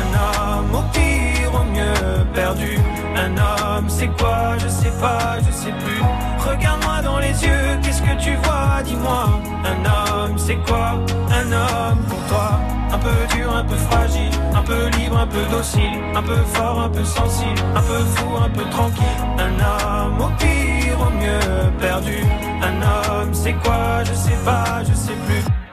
Un 0.00 0.06
homme 0.20 0.74
au 0.74 0.82
pire, 0.92 1.50
au 1.54 1.64
mieux 1.64 2.24
perdu? 2.34 2.78
Un 3.16 3.32
homme, 3.36 3.88
c'est 3.88 4.08
quoi? 4.18 4.56
Je 4.58 4.68
sais 4.68 4.92
pas, 5.00 5.38
je 5.46 5.52
sais 5.52 5.72
plus. 5.72 6.02
Regarde-moi 6.38 7.02
dans 7.02 7.18
les 7.18 7.34
yeux, 7.44 7.78
qu'est-ce 7.82 8.02
que 8.02 8.16
tu 8.20 8.34
vois? 8.44 8.82
Dis-moi. 8.84 9.40
Un 9.64 9.78
homme, 9.94 10.36
c'est 10.36 10.56
quoi? 10.66 10.98
Un 11.30 11.52
homme 11.52 11.98
pour 12.08 12.18
toi 12.28 12.60
Un 12.92 12.98
peu 12.98 13.34
dur, 13.34 13.54
un 13.54 13.64
peu 13.64 13.76
fragile, 13.76 14.30
un 14.54 14.62
peu 14.62 14.88
libre, 14.98 15.18
un 15.18 15.26
peu 15.26 15.44
docile, 15.50 15.98
un 16.14 16.22
peu 16.22 16.36
fort, 16.54 16.80
un 16.80 16.88
peu 16.90 17.04
sensible, 17.04 17.60
un 17.74 17.80
peu 17.80 18.00
fou, 18.14 18.36
un 18.44 18.50
peu 18.50 18.64
tranquille. 18.70 19.20
Un 19.38 19.54
homme 19.70 20.20
au 20.20 20.30
pire, 20.38 20.98
au 21.00 21.10
mieux 21.10 21.70
perdu. 21.80 22.18
Un 22.62 22.76
homme, 22.82 23.32
c'est 23.32 23.54
quoi? 23.54 24.04
Je 24.04 24.14
sais 24.14 24.38
pas, 24.44 24.82
je 24.88 24.94
sais 24.94 25.18
plus. 25.26 25.63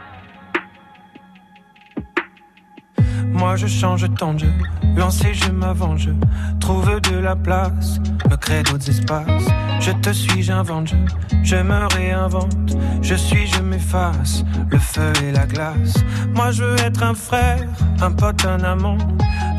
Moi 3.41 3.55
je 3.55 3.65
change 3.65 4.05
tant 4.19 4.37
jeu, 4.37 4.53
lancer 4.95 5.33
je 5.33 5.49
m'avance, 5.49 6.03
trouve 6.59 7.01
de 7.01 7.17
la 7.17 7.35
place, 7.35 7.97
me 8.29 8.35
crée 8.35 8.61
d'autres 8.61 8.87
espaces. 8.87 9.47
Je 9.79 9.91
te 9.93 10.11
suis, 10.11 10.43
j'invente, 10.43 10.89
je, 10.89 10.95
je 11.41 11.55
me 11.55 11.87
réinvente, 11.91 12.77
je 13.01 13.15
suis, 13.15 13.47
je 13.47 13.59
m'efface, 13.61 14.43
le 14.69 14.77
feu 14.77 15.11
et 15.23 15.31
la 15.31 15.47
glace. 15.47 15.95
Moi 16.35 16.51
je 16.51 16.63
veux 16.63 16.79
être 16.81 17.01
un 17.01 17.15
frère, 17.15 17.67
un 17.99 18.11
pote, 18.11 18.45
un 18.45 18.63
amant, 18.63 18.99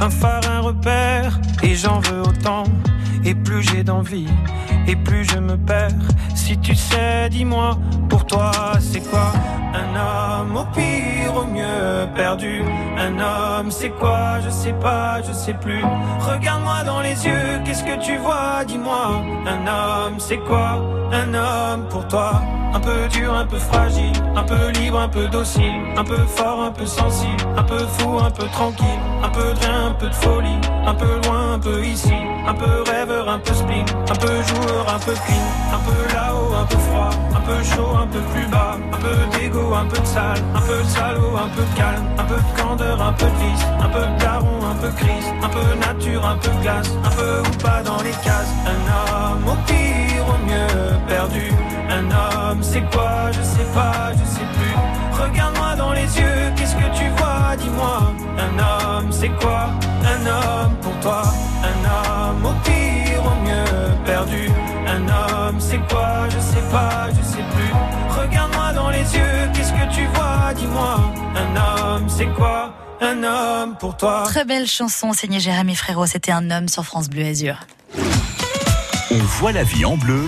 un 0.01 0.11
phare, 0.11 0.49
un 0.49 0.61
repère, 0.61 1.41
et 1.65 1.75
j'en 1.75 1.99
veux 1.99 2.21
autant. 2.21 2.63
Et 3.25 3.35
plus 3.35 3.63
j'ai 3.63 3.85
d'envie, 3.85 4.29
et 4.87 4.97
plus 4.97 5.25
je 5.25 5.39
me 5.39 5.57
perds. 5.57 5.91
Si 6.35 6.59
tu 6.59 6.75
sais, 6.75 7.29
dis-moi, 7.31 7.79
pour 8.09 8.27
toi 8.27 8.51
c'est 8.81 9.01
quoi 9.09 9.33
Un 9.75 9.95
homme 9.97 10.57
au 10.57 10.65
pire, 10.75 11.35
au 11.37 11.47
mieux 11.47 12.07
perdu? 12.17 12.63
Un 12.99 13.19
homme 13.19 13.71
c'est 13.71 13.91
quoi? 13.91 14.41
Je 14.45 14.51
sais 14.51 14.73
pas, 14.75 15.23
je 15.23 15.33
sais 15.33 15.55
plus. 15.55 15.83
Regarde-moi 16.21 16.83
dans 16.85 17.01
les 17.01 17.25
yeux, 17.25 17.61
qu'est-ce 17.65 17.85
que 17.85 18.05
tu 18.05 18.17
vois? 18.17 18.65
Dis-moi, 18.67 19.23
un 19.47 19.67
homme, 19.67 20.19
c'est 20.19 20.39
quoi 20.39 20.81
un 21.13 21.33
homme 21.33 21.87
pour 21.89 22.07
toi? 22.09 22.43
Un 22.75 22.81
peu 22.81 23.09
dur, 23.09 23.35
un 23.35 23.47
peu 23.47 23.59
fragile, 23.59 24.13
un 24.35 24.43
peu 24.43 24.71
libre, 24.81 24.99
un 24.99 25.09
peu 25.09 25.29
docile, 25.29 25.83
un 25.97 26.05
peu 26.05 26.17
fort, 26.27 26.63
un 26.63 26.71
peu 26.71 26.87
sensible, 26.87 27.43
un 27.57 27.63
peu 27.63 27.79
fou, 27.99 28.19
un 28.19 28.31
peu 28.31 28.47
tranquille, 28.47 28.87
un 29.23 29.29
peu 29.29 29.53
de 29.53 29.59
rien, 29.61 29.89
un 29.89 29.93
peu 29.93 30.09
de 30.09 30.15
folie, 30.15 30.61
un 30.87 30.95
peu 30.95 31.21
loin, 31.25 31.55
un 31.55 31.59
peu 31.59 31.85
ici, 31.85 32.15
un 32.47 32.55
peu 32.55 32.83
rêveur, 32.91 33.29
un 33.29 33.39
peu 33.39 33.53
spleen, 33.53 33.85
un 34.11 34.15
peu 34.15 34.43
joueur, 34.43 34.87
un 34.89 34.99
peu 34.99 35.13
clean, 35.13 35.47
un 35.73 35.81
peu 35.87 36.15
là-haut, 36.15 36.55
un 36.63 36.65
peu 36.65 36.79
froid, 36.79 37.11
un 37.37 37.41
peu 37.41 37.63
chaud, 37.63 37.95
un 38.03 38.07
peu 38.07 38.21
plus 38.33 38.47
bas, 38.47 38.79
un 38.93 38.99
peu 38.99 39.39
d'égo, 39.39 39.75
un 39.75 39.85
peu 39.85 39.99
de 40.01 40.07
sale, 40.07 40.41
un 40.55 40.61
peu 40.61 40.79
de 40.83 40.89
salaud, 40.89 41.37
un 41.37 41.49
peu 41.55 41.63
de 41.63 41.77
calme, 41.77 42.07
un 42.19 42.25
peu 42.25 42.37
de 42.37 42.61
candeur, 42.61 43.03
un 43.03 43.13
peu 43.13 43.27
de 43.27 43.37
vice, 43.37 43.67
un 43.81 43.89
peu 43.89 44.01
de 44.01 44.19
daron, 44.19 44.59
un 44.71 44.75
peu 44.81 44.91
crise, 44.97 45.27
un 45.43 45.49
peu 45.49 45.67
nature, 45.79 46.25
un 46.25 46.37
peu 46.37 46.51
glace, 46.63 46.91
un 47.05 47.11
peu 47.11 47.41
ou 47.41 47.63
pas 47.63 47.83
dans 47.85 48.03
les 48.03 48.17
cases, 48.25 48.53
un 48.67 48.81
homme 48.91 49.45
au 49.47 49.57
pire, 49.67 50.25
au 50.27 50.39
mieux 50.47 50.97
perdu, 51.07 51.53
un 51.91 52.05
homme, 52.11 52.32
c'est 52.61 52.83
quoi, 52.91 53.31
je 53.31 53.43
sais 53.43 53.67
pas, 53.73 54.13
je 54.13 54.25
sais 54.29 54.47
plus, 54.57 55.23
regarde-moi 55.23 55.75
dans 55.77 55.93
les 55.93 56.03
yeux, 56.03 56.53
qu'est-ce 56.57 56.75
que 56.75 56.99
tu 56.99 57.09
vois, 57.17 57.57
dis-moi, 57.57 58.13
un 58.39 58.59
homme, 58.59 59.13
c'est 59.13 59.31
quoi, 59.41 59.71
un 60.05 60.27
homme 60.27 60.77
pour 60.83 60.99
toi, 61.01 61.23
un 61.63 61.79
homme 61.89 62.45
au 62.45 62.53
pire, 62.65 63.23
au 63.25 63.47
mieux 63.47 64.05
perdu, 64.05 64.49
un 64.87 65.03
homme, 65.09 65.61
c'est 65.61 65.81
quoi, 65.89 66.29
je 66.29 66.39
sais 66.41 66.69
pas, 66.71 67.09
je 67.11 67.23
sais 67.25 67.45
plus, 67.55 68.21
regarde-moi 68.21 68.73
dans 68.75 68.91
les 68.91 69.15
yeux, 69.15 69.51
qu'est-ce 69.55 69.73
que 69.73 69.95
tu 69.95 70.05
vois, 70.15 70.53
dis-moi, 70.55 71.01
un 71.37 71.57
homme, 71.57 72.09
c'est 72.09 72.33
quoi, 72.35 72.75
un 73.01 73.23
homme 73.23 73.77
pour 73.79 73.97
toi. 73.97 74.25
Très 74.27 74.45
belle 74.45 74.67
chanson 74.67 75.13
signée 75.13 75.41
Jérémy 75.41 75.75
Frérot, 75.75 76.07
c'était 76.07 76.33
un 76.33 76.51
homme 76.51 76.69
sur 76.69 76.85
France 76.85 77.09
Bleu 77.09 77.25
Azur. 77.25 77.57
On 79.11 79.19
voit 79.39 79.53
la 79.53 79.63
vie 79.63 79.85
en 79.85 79.97
bleu. 79.97 80.25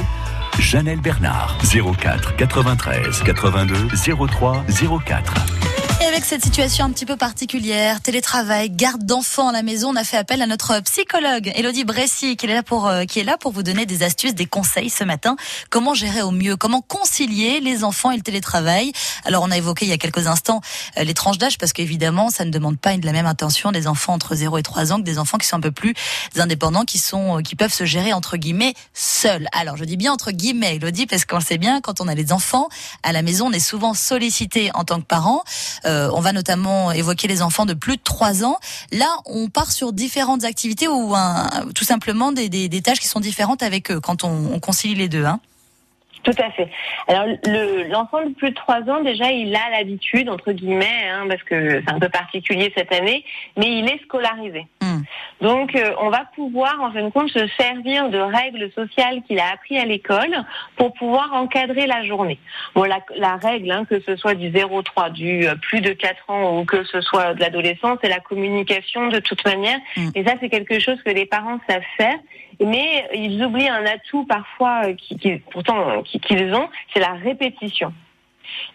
Janelle 0.58 1.00
Bernard, 1.00 1.58
04 1.62 2.32
93 2.38 3.22
82 3.22 3.88
03 4.28 4.64
04. 5.04 5.73
Et 6.00 6.06
avec 6.06 6.24
cette 6.24 6.44
situation 6.44 6.84
un 6.84 6.90
petit 6.90 7.06
peu 7.06 7.16
particulière, 7.16 8.00
télétravail, 8.00 8.68
garde 8.68 9.04
d'enfants 9.04 9.48
à 9.48 9.52
la 9.52 9.62
maison, 9.62 9.90
on 9.90 9.96
a 9.96 10.04
fait 10.04 10.16
appel 10.16 10.42
à 10.42 10.46
notre 10.46 10.80
psychologue 10.80 11.52
Elodie 11.54 11.84
Bressy 11.84 12.36
qui 12.36 12.46
est 12.46 12.52
là 12.52 12.62
pour 12.62 12.88
euh, 12.88 13.04
qui 13.04 13.20
est 13.20 13.24
là 13.24 13.38
pour 13.38 13.52
vous 13.52 13.62
donner 13.62 13.86
des 13.86 14.02
astuces, 14.02 14.34
des 14.34 14.46
conseils 14.46 14.90
ce 14.90 15.04
matin. 15.04 15.36
Comment 15.70 15.94
gérer 15.94 16.22
au 16.22 16.32
mieux, 16.32 16.56
comment 16.56 16.80
concilier 16.80 17.60
les 17.60 17.84
enfants 17.84 18.10
et 18.10 18.16
le 18.16 18.22
télétravail? 18.22 18.92
Alors 19.24 19.44
on 19.44 19.50
a 19.50 19.56
évoqué 19.56 19.86
il 19.86 19.88
y 19.88 19.92
a 19.92 19.98
quelques 19.98 20.26
instants 20.26 20.60
euh, 20.98 21.04
les 21.04 21.14
tranches 21.14 21.38
d'âge 21.38 21.58
parce 21.58 21.72
qu'évidemment 21.72 22.28
ça 22.28 22.44
ne 22.44 22.50
demande 22.50 22.78
pas 22.78 22.96
de 22.96 23.06
la 23.06 23.12
même 23.12 23.26
attention 23.26 23.70
des 23.70 23.86
enfants 23.86 24.14
entre 24.14 24.34
0 24.34 24.58
et 24.58 24.62
3 24.62 24.92
ans 24.92 24.98
que 24.98 25.04
des 25.04 25.18
enfants 25.18 25.38
qui 25.38 25.46
sont 25.46 25.56
un 25.56 25.60
peu 25.60 25.72
plus 25.72 25.94
indépendants, 26.36 26.84
qui 26.84 26.98
sont 26.98 27.38
euh, 27.38 27.40
qui 27.40 27.54
peuvent 27.54 27.72
se 27.72 27.84
gérer 27.84 28.12
entre 28.12 28.36
guillemets 28.36 28.74
seuls. 28.94 29.48
Alors 29.52 29.76
je 29.76 29.84
dis 29.84 29.96
bien 29.96 30.12
entre 30.12 30.32
guillemets 30.32 30.76
Elodie 30.76 31.06
parce 31.06 31.24
qu'on 31.24 31.38
le 31.38 31.44
sait 31.44 31.58
bien 31.58 31.80
quand 31.80 32.00
on 32.00 32.08
a 32.08 32.14
les 32.14 32.32
enfants 32.32 32.68
à 33.04 33.12
la 33.12 33.22
maison, 33.22 33.46
on 33.46 33.52
est 33.52 33.60
souvent 33.60 33.94
sollicité 33.94 34.70
en 34.74 34.84
tant 34.84 35.00
que 35.00 35.06
parent. 35.06 35.44
Euh, 35.86 36.10
on 36.12 36.20
va 36.20 36.32
notamment 36.32 36.92
évoquer 36.92 37.28
les 37.28 37.42
enfants 37.42 37.66
de 37.66 37.74
plus 37.74 37.96
de 37.96 38.02
3 38.02 38.44
ans. 38.44 38.58
Là, 38.92 39.08
on 39.26 39.48
part 39.48 39.72
sur 39.72 39.92
différentes 39.92 40.44
activités 40.44 40.88
ou 40.88 41.14
un, 41.14 41.48
tout 41.74 41.84
simplement 41.84 42.32
des, 42.32 42.48
des, 42.48 42.68
des, 42.68 42.82
tâches 42.82 43.00
qui 43.00 43.08
sont 43.08 43.20
différentes 43.20 43.62
avec 43.62 43.90
eux 43.90 44.00
quand 44.00 44.24
on, 44.24 44.52
on 44.52 44.60
concilie 44.60 44.94
les 44.94 45.08
deux. 45.08 45.24
Hein. 45.24 45.40
Tout 46.24 46.32
à 46.38 46.50
fait. 46.50 46.68
Alors 47.06 47.26
l'enfant 47.90 48.24
de 48.24 48.32
plus 48.32 48.50
de 48.50 48.54
3 48.54 48.88
ans, 48.88 49.02
déjà, 49.02 49.30
il 49.30 49.54
a 49.54 49.70
l'habitude, 49.70 50.30
entre 50.30 50.52
guillemets, 50.52 51.08
hein, 51.12 51.26
parce 51.28 51.42
que 51.42 51.82
c'est 51.86 51.92
un 51.92 51.98
peu 51.98 52.08
particulier 52.08 52.72
cette 52.74 52.92
année, 52.92 53.24
mais 53.58 53.78
il 53.78 53.86
est 53.86 54.02
scolarisé. 54.04 54.66
Mmh. 54.82 55.02
Donc 55.42 55.76
euh, 55.76 55.92
on 56.00 56.08
va 56.08 56.24
pouvoir, 56.34 56.80
en 56.80 56.90
fin 56.92 57.02
de 57.02 57.10
compte, 57.10 57.28
se 57.28 57.46
servir 57.58 58.08
de 58.08 58.18
règles 58.18 58.70
sociales 58.72 59.22
qu'il 59.26 59.38
a 59.38 59.52
appris 59.52 59.76
à 59.76 59.84
l'école 59.84 60.34
pour 60.76 60.94
pouvoir 60.94 61.34
encadrer 61.34 61.86
la 61.86 62.02
journée. 62.04 62.38
Bon, 62.74 62.84
la, 62.84 63.00
la 63.16 63.36
règle, 63.36 63.70
hein, 63.70 63.84
que 63.88 64.00
ce 64.00 64.16
soit 64.16 64.34
du 64.34 64.48
0,3, 64.48 65.12
du 65.12 65.46
euh, 65.46 65.56
plus 65.56 65.82
de 65.82 65.92
4 65.92 66.30
ans 66.30 66.58
ou 66.58 66.64
que 66.64 66.84
ce 66.84 67.02
soit 67.02 67.34
de 67.34 67.40
l'adolescence, 67.40 67.98
c'est 68.02 68.08
la 68.08 68.20
communication 68.20 69.08
de 69.08 69.18
toute 69.18 69.44
manière. 69.44 69.78
Mmh. 69.98 70.08
Et 70.14 70.24
ça, 70.24 70.34
c'est 70.40 70.48
quelque 70.48 70.78
chose 70.78 71.02
que 71.04 71.10
les 71.10 71.26
parents 71.26 71.60
savent 71.68 71.82
faire 71.98 72.16
mais 72.60 73.08
ils 73.14 73.42
oublient 73.44 73.68
un 73.68 73.84
atout 73.86 74.24
parfois 74.24 74.86
euh, 74.86 74.94
qui, 74.94 75.16
qui 75.18 75.36
pourtant 75.50 76.02
qu'ils 76.02 76.54
ont, 76.54 76.68
c'est 76.92 77.00
la 77.00 77.12
répétition. 77.12 77.92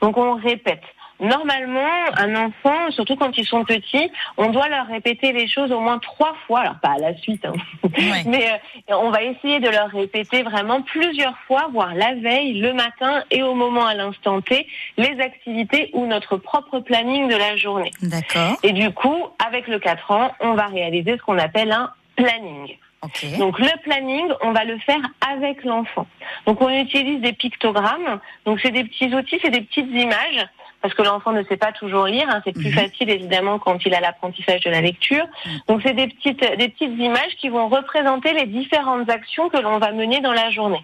Donc 0.02 0.18
on 0.18 0.36
répète. 0.36 0.84
Normalement, 1.20 1.90
un 2.18 2.34
enfant, 2.36 2.92
surtout 2.92 3.18
quand 3.18 3.38
ils 3.38 3.46
sont 3.46 3.66
petits, 3.66 4.10
on 4.38 4.52
doit 4.52 4.70
leur 4.70 4.88
répéter 4.88 5.34
les 5.34 5.50
choses 5.50 5.70
au 5.70 5.82
moins 5.82 6.00
trois 6.00 6.34
fois, 6.48 6.62
alors 6.62 6.80
pas 6.82 6.92
à 6.92 6.98
la 6.98 7.18
suite, 7.18 7.44
hein. 7.44 7.52
ouais. 7.84 8.24
mais 8.26 8.48
euh, 8.90 8.96
on 8.96 9.10
va 9.10 9.24
essayer 9.24 9.60
de 9.60 9.68
leur 9.68 9.90
répéter 9.90 10.44
vraiment 10.44 10.82
plusieurs 10.82 11.38
fois, 11.40 11.68
voire 11.74 11.94
la 11.94 12.16
veille, 12.16 12.62
le 12.62 12.72
matin 12.72 13.24
et 13.32 13.44
au 13.44 13.54
moment 13.54 13.86
à 13.86 13.96
l'instant 13.96 14.40
T, 14.40 14.66
les 14.96 15.20
activités 15.20 15.90
ou 15.92 16.06
notre 16.06 16.38
propre 16.38 16.80
planning 16.80 17.28
de 17.28 17.36
la 17.36 17.58
journée. 17.58 17.92
D'accord. 18.02 18.58
Et 18.64 18.72
du 18.72 18.90
coup, 18.92 19.28
avec 19.46 19.68
le 19.68 19.80
4 19.80 20.12
ans, 20.12 20.32
on 20.40 20.54
va 20.54 20.68
réaliser 20.68 21.18
ce 21.18 21.22
qu'on 21.24 21.38
appelle 21.38 21.74
un 21.74 21.92
planning. 22.16 22.78
Okay. 23.02 23.38
Donc 23.38 23.60
le 23.60 23.70
planning, 23.84 24.28
on 24.42 24.52
va 24.52 24.66
le 24.66 24.78
faire 24.80 25.00
avec 25.32 25.64
l'enfant. 25.64 26.06
Donc 26.46 26.62
on 26.62 26.70
utilise 26.70 27.22
des 27.22 27.34
pictogrammes. 27.34 28.20
Donc 28.46 28.60
c'est 28.62 28.72
des 28.72 28.84
petits 28.84 29.14
outils, 29.14 29.40
c'est 29.42 29.52
des 29.52 29.62
petites 29.62 29.90
images 29.94 30.46
parce 30.82 30.94
que 30.94 31.02
l'enfant 31.02 31.32
ne 31.32 31.44
sait 31.44 31.58
pas 31.58 31.72
toujours 31.72 32.06
lire. 32.06 32.28
Hein. 32.30 32.42
C'est 32.44 32.52
plus 32.52 32.70
mmh. 32.70 32.74
facile 32.74 33.10
évidemment 33.10 33.58
quand 33.58 33.86
il 33.86 33.94
a 33.94 34.02
l'apprentissage 34.02 34.62
de 34.62 34.70
la 34.70 34.82
lecture. 34.82 35.26
Mmh. 35.26 35.50
Donc 35.68 35.82
c'est 35.84 35.94
des 35.94 36.08
petites 36.08 36.42
des 36.58 36.70
petites 36.70 37.00
images 37.00 37.36
qui 37.38 37.48
vont 37.48 37.70
représenter 37.70 38.34
les 38.34 38.46
différentes 38.46 39.10
actions 39.10 39.50
que 39.50 39.58
l'on 39.58 39.78
va 39.78 39.92
mener 39.94 40.20
dans 40.20 40.34
la 40.34 40.50
journée. 40.50 40.84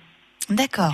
D'accord. 0.49 0.93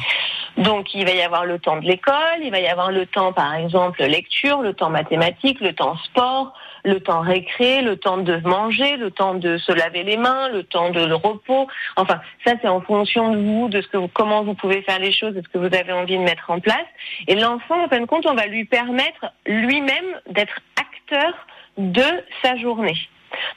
Donc 0.58 0.94
il 0.94 1.06
va 1.06 1.12
y 1.12 1.22
avoir 1.22 1.46
le 1.46 1.60
temps 1.60 1.78
de 1.78 1.86
l'école, 1.86 2.40
il 2.44 2.52
va 2.52 2.60
y 2.60 2.68
avoir 2.68 2.92
le 2.92 3.06
temps 3.06 3.32
par 3.32 3.56
exemple 3.56 4.04
lecture, 4.04 4.62
le 4.62 4.74
temps 4.74 4.90
mathématique, 4.90 5.62
le 5.62 5.74
temps 5.74 5.96
sport, 5.98 6.54
le 6.84 7.00
temps 7.00 7.22
récré, 7.22 7.82
le 7.82 7.96
temps 7.96 8.18
de 8.18 8.38
manger, 8.38 8.98
le 8.98 9.12
temps 9.12 9.34
de 9.34 9.58
se 9.58 9.72
laver 9.72 10.04
les 10.04 10.18
mains, 10.18 10.50
le 10.50 10.64
temps 10.64 10.90
de 10.90 11.12
repos. 11.14 11.68
Enfin, 11.96 12.20
ça 12.46 12.54
c'est 12.62 12.68
en 12.68 12.82
fonction 12.82 13.32
de 13.32 13.38
vous, 13.38 13.70
de 13.70 13.82
ce 13.82 13.88
que 13.88 13.98
vous, 13.98 14.10
comment 14.10 14.44
vous 14.44 14.54
pouvez 14.54 14.82
faire 14.82 15.00
les 15.00 15.14
choses, 15.14 15.34
de 15.34 15.42
ce 15.42 15.48
que 15.48 15.58
vous 15.58 15.74
avez 15.74 15.94
envie 15.94 16.18
de 16.18 16.24
mettre 16.24 16.50
en 16.50 16.60
place. 16.60 16.88
Et 17.28 17.36
l'enfant, 17.36 17.86
en 17.86 17.88
fin 17.88 18.02
de 18.02 18.06
compte, 18.06 18.26
on 18.26 18.36
va 18.36 18.48
lui 18.48 18.66
permettre 18.66 19.32
lui-même 19.46 20.20
d'être 20.30 20.60
acteur 20.76 21.34
de 21.78 22.04
sa 22.44 22.58
journée. 22.58 22.98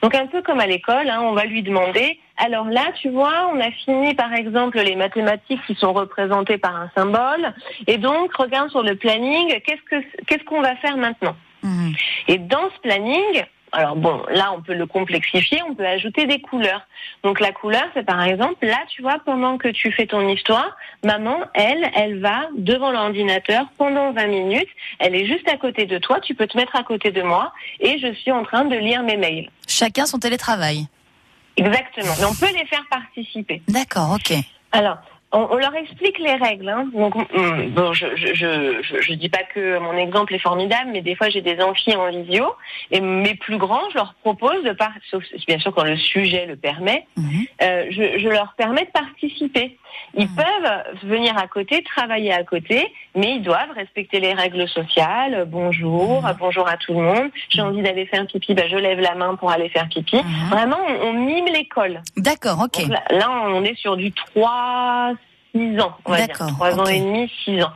Donc 0.02 0.14
un 0.14 0.26
peu 0.26 0.42
comme 0.42 0.60
à 0.60 0.66
l'école, 0.66 1.08
hein, 1.08 1.20
on 1.22 1.32
va 1.32 1.44
lui 1.44 1.62
demander, 1.62 2.18
alors 2.37 2.66
là, 2.66 2.92
tu 3.00 3.08
vois, 3.10 3.50
on 3.52 3.60
a 3.60 3.70
fini 3.70 4.14
par 4.14 4.32
exemple 4.34 4.78
les 4.80 4.96
mathématiques 4.96 5.60
qui 5.66 5.74
sont 5.74 5.92
représentées 5.92 6.58
par 6.58 6.76
un 6.76 6.90
symbole, 6.94 7.52
et 7.87 7.98
donc 7.98 8.34
regarde 8.34 8.70
sur 8.70 8.82
le 8.82 8.96
planning, 8.96 9.60
qu'est-ce 9.64 9.82
que 9.82 10.04
qu'est-ce 10.26 10.44
qu'on 10.44 10.62
va 10.62 10.76
faire 10.76 10.96
maintenant? 10.96 11.37
Mmh. 11.62 11.92
Et 12.28 12.38
dans 12.38 12.70
ce 12.74 12.80
planning, 12.80 13.44
alors 13.74 13.96
bon, 13.96 14.22
là 14.30 14.52
on 14.56 14.62
peut 14.62 14.74
le 14.74 14.87
complexifier, 14.87 15.60
on 15.68 15.74
peut 15.74 15.87
ajouter 15.87 16.26
des 16.26 16.40
couleurs. 16.40 16.82
Donc 17.22 17.40
la 17.40 17.52
couleur, 17.52 17.84
c'est 17.92 18.04
par 18.04 18.22
exemple, 18.22 18.64
là 18.64 18.78
tu 18.88 19.02
vois, 19.02 19.18
pendant 19.24 19.58
que 19.58 19.68
tu 19.68 19.92
fais 19.92 20.06
ton 20.06 20.26
histoire, 20.28 20.76
maman, 21.04 21.38
elle, 21.54 21.90
elle 21.94 22.20
va 22.20 22.48
devant 22.56 22.92
l'ordinateur 22.92 23.66
pendant 23.76 24.12
20 24.12 24.26
minutes, 24.26 24.68
elle 24.98 25.14
est 25.14 25.26
juste 25.26 25.48
à 25.48 25.56
côté 25.56 25.87
de 25.87 25.98
toi, 25.98 26.20
tu 26.20 26.34
peux 26.34 26.46
te 26.46 26.56
mettre 26.56 26.76
à 26.76 26.84
côté 26.84 27.10
de 27.10 27.22
moi, 27.22 27.52
et 27.80 27.98
je 27.98 28.12
suis 28.14 28.32
en 28.32 28.44
train 28.44 28.64
de 28.64 28.76
lire 28.76 29.02
mes 29.02 29.16
mails. 29.16 29.50
Chacun 29.66 30.06
son 30.06 30.18
télétravail. 30.18 30.87
Exactement, 31.56 32.12
mais 32.18 32.24
on 32.24 32.34
peut 32.34 32.52
les 32.52 32.66
faire 32.66 32.84
participer. 32.90 33.62
D'accord, 33.68 34.16
ok. 34.16 34.37
Alors, 34.72 34.98
on, 35.35 35.49
on, 35.51 35.57
leur 35.57 35.75
explique 35.75 36.18
les 36.18 36.35
règles. 36.35 36.68
Hein. 36.68 36.88
Donc, 36.94 37.14
bon, 37.75 37.92
je, 37.92 38.07
je, 38.16 38.35
je, 38.35 39.01
je, 39.01 39.14
dis 39.14 39.29
pas 39.29 39.42
que 39.42 39.79
mon 39.79 39.97
exemple 39.97 40.35
est 40.35 40.38
formidable, 40.38 40.90
mais 40.92 41.03
des 41.03 41.14
fois 41.14 41.29
j'ai 41.29 41.42
des 41.42 41.61
amphis 41.61 41.94
en 41.97 42.11
visio 42.11 42.47
et 42.90 43.01
mes 43.01 43.35
plus 43.35 43.59
grands, 43.59 43.88
je 43.90 43.97
leur 43.97 44.14
propose 44.23 44.62
de 44.64 44.73
par, 44.73 44.92
sauf 45.11 45.23
bien 45.47 45.59
sûr 45.59 45.75
quand 45.75 45.85
le 45.85 45.97
sujet 45.97 46.47
le 46.47 46.57
permet, 46.57 47.07
mmh. 47.16 47.42
euh, 47.62 47.85
je, 47.90 48.18
je, 48.18 48.29
leur 48.29 48.55
permets 48.57 48.85
de 48.85 48.90
participer. 48.90 49.77
Ils 50.14 50.26
mmh. 50.26 50.37
peuvent 50.37 51.11
venir 51.11 51.37
à 51.37 51.46
côté, 51.46 51.83
travailler 51.83 52.33
à 52.33 52.44
côté, 52.44 52.92
mais 53.14 53.37
ils 53.37 53.42
doivent 53.42 53.70
respecter 53.74 54.20
les 54.20 54.33
règles 54.33 54.68
sociales. 54.68 55.44
Bonjour, 55.48 56.22
mmh. 56.22 56.37
bonjour 56.38 56.68
à 56.68 56.76
tout 56.76 56.92
le 56.94 57.00
monde. 57.00 57.30
J'ai 57.48 57.62
envie 57.62 57.83
d'aller 57.83 58.07
faire 58.07 58.26
pipi, 58.26 58.54
ben 58.54 58.68
je 58.68 58.76
lève 58.76 59.00
la 59.00 59.14
main 59.14 59.35
pour 59.37 59.50
aller 59.50 59.68
faire 59.68 59.88
pipi. 59.88 60.20
Vraiment, 60.50 60.78
on, 60.87 61.09
on 61.09 61.12
mime 61.12 61.46
l'école. 61.46 62.00
D'accord, 62.16 62.61
ok. 62.64 62.87
Là, 62.88 63.02
là, 63.11 63.30
on 63.30 63.64
est 63.64 63.76
sur 63.76 63.96
du 63.96 64.12
3 64.12 65.14
6 65.54 65.80
ans, 65.80 65.96
on 66.04 66.11
va 66.11 66.26
dire. 66.26 66.37
3 66.37 66.72
okay. 66.72 66.80
ans 66.80 66.87
et 66.87 67.00
demi, 67.00 67.33
6 67.44 67.62
ans. 67.62 67.72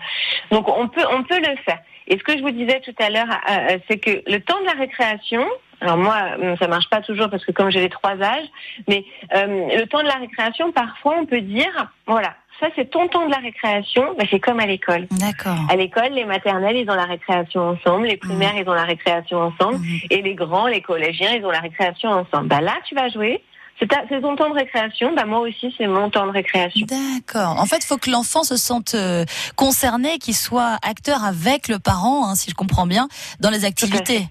Donc 0.50 0.68
on 0.68 0.88
peut, 0.88 1.04
on 1.12 1.22
peut 1.22 1.38
le 1.38 1.56
faire. 1.64 1.78
Et 2.08 2.18
ce 2.18 2.22
que 2.22 2.36
je 2.36 2.42
vous 2.42 2.50
disais 2.50 2.80
tout 2.80 2.94
à 2.98 3.10
l'heure, 3.10 3.28
euh, 3.50 3.78
c'est 3.88 3.98
que 3.98 4.22
le 4.26 4.38
temps 4.40 4.58
de 4.60 4.64
la 4.64 4.72
récréation, 4.72 5.44
alors 5.80 5.96
moi, 5.96 6.16
ça 6.58 6.66
marche 6.66 6.88
pas 6.90 7.00
toujours 7.00 7.30
parce 7.30 7.44
que 7.44 7.52
comme 7.52 7.70
j'ai 7.70 7.80
les 7.80 7.88
trois 7.88 8.20
âges, 8.20 8.46
mais 8.88 9.04
euh, 9.34 9.68
le 9.76 9.86
temps 9.86 10.02
de 10.02 10.08
la 10.08 10.14
récréation, 10.14 10.72
parfois 10.72 11.16
on 11.18 11.26
peut 11.26 11.40
dire, 11.40 11.92
voilà, 12.06 12.34
ça 12.60 12.66
c'est 12.74 12.90
ton 12.90 13.06
temps 13.08 13.26
de 13.26 13.30
la 13.30 13.38
récréation, 13.38 14.14
bah, 14.18 14.24
c'est 14.30 14.40
comme 14.40 14.60
à 14.60 14.66
l'école. 14.66 15.06
D'accord. 15.12 15.58
À 15.68 15.76
l'école, 15.76 16.10
les 16.12 16.24
maternelles, 16.24 16.76
ils 16.76 16.90
ont 16.90 16.96
la 16.96 17.04
récréation 17.04 17.68
ensemble, 17.68 18.06
les 18.06 18.16
primaires, 18.16 18.54
mmh. 18.54 18.62
ils 18.62 18.68
ont 18.68 18.74
la 18.74 18.84
récréation 18.84 19.38
ensemble, 19.38 19.78
mmh. 19.78 19.98
et 20.10 20.22
les 20.22 20.34
grands, 20.34 20.66
les 20.66 20.82
collégiens, 20.82 21.32
ils 21.32 21.44
ont 21.44 21.50
la 21.50 21.60
récréation 21.60 22.10
ensemble. 22.10 22.48
Bah 22.48 22.60
là, 22.60 22.74
tu 22.86 22.94
vas 22.94 23.08
jouer 23.08 23.42
c'est 23.80 24.20
ton 24.20 24.34
temps 24.34 24.48
de 24.48 24.54
récréation, 24.54 25.14
bah 25.14 25.24
moi 25.24 25.38
aussi 25.38 25.72
c'est 25.78 25.86
mon 25.86 26.10
temps 26.10 26.26
de 26.26 26.32
récréation. 26.32 26.84
D'accord. 26.86 27.60
En 27.60 27.66
fait, 27.66 27.78
il 27.78 27.86
faut 27.86 27.96
que 27.96 28.10
l'enfant 28.10 28.42
se 28.42 28.56
sente 28.56 28.94
euh, 28.94 29.24
concerné, 29.54 30.18
qu'il 30.18 30.34
soit 30.34 30.78
acteur 30.82 31.24
avec 31.24 31.68
le 31.68 31.78
parent, 31.78 32.28
hein, 32.28 32.34
si 32.34 32.50
je 32.50 32.56
comprends 32.56 32.86
bien, 32.86 33.08
dans 33.38 33.50
les 33.50 33.64
activités. 33.64 34.26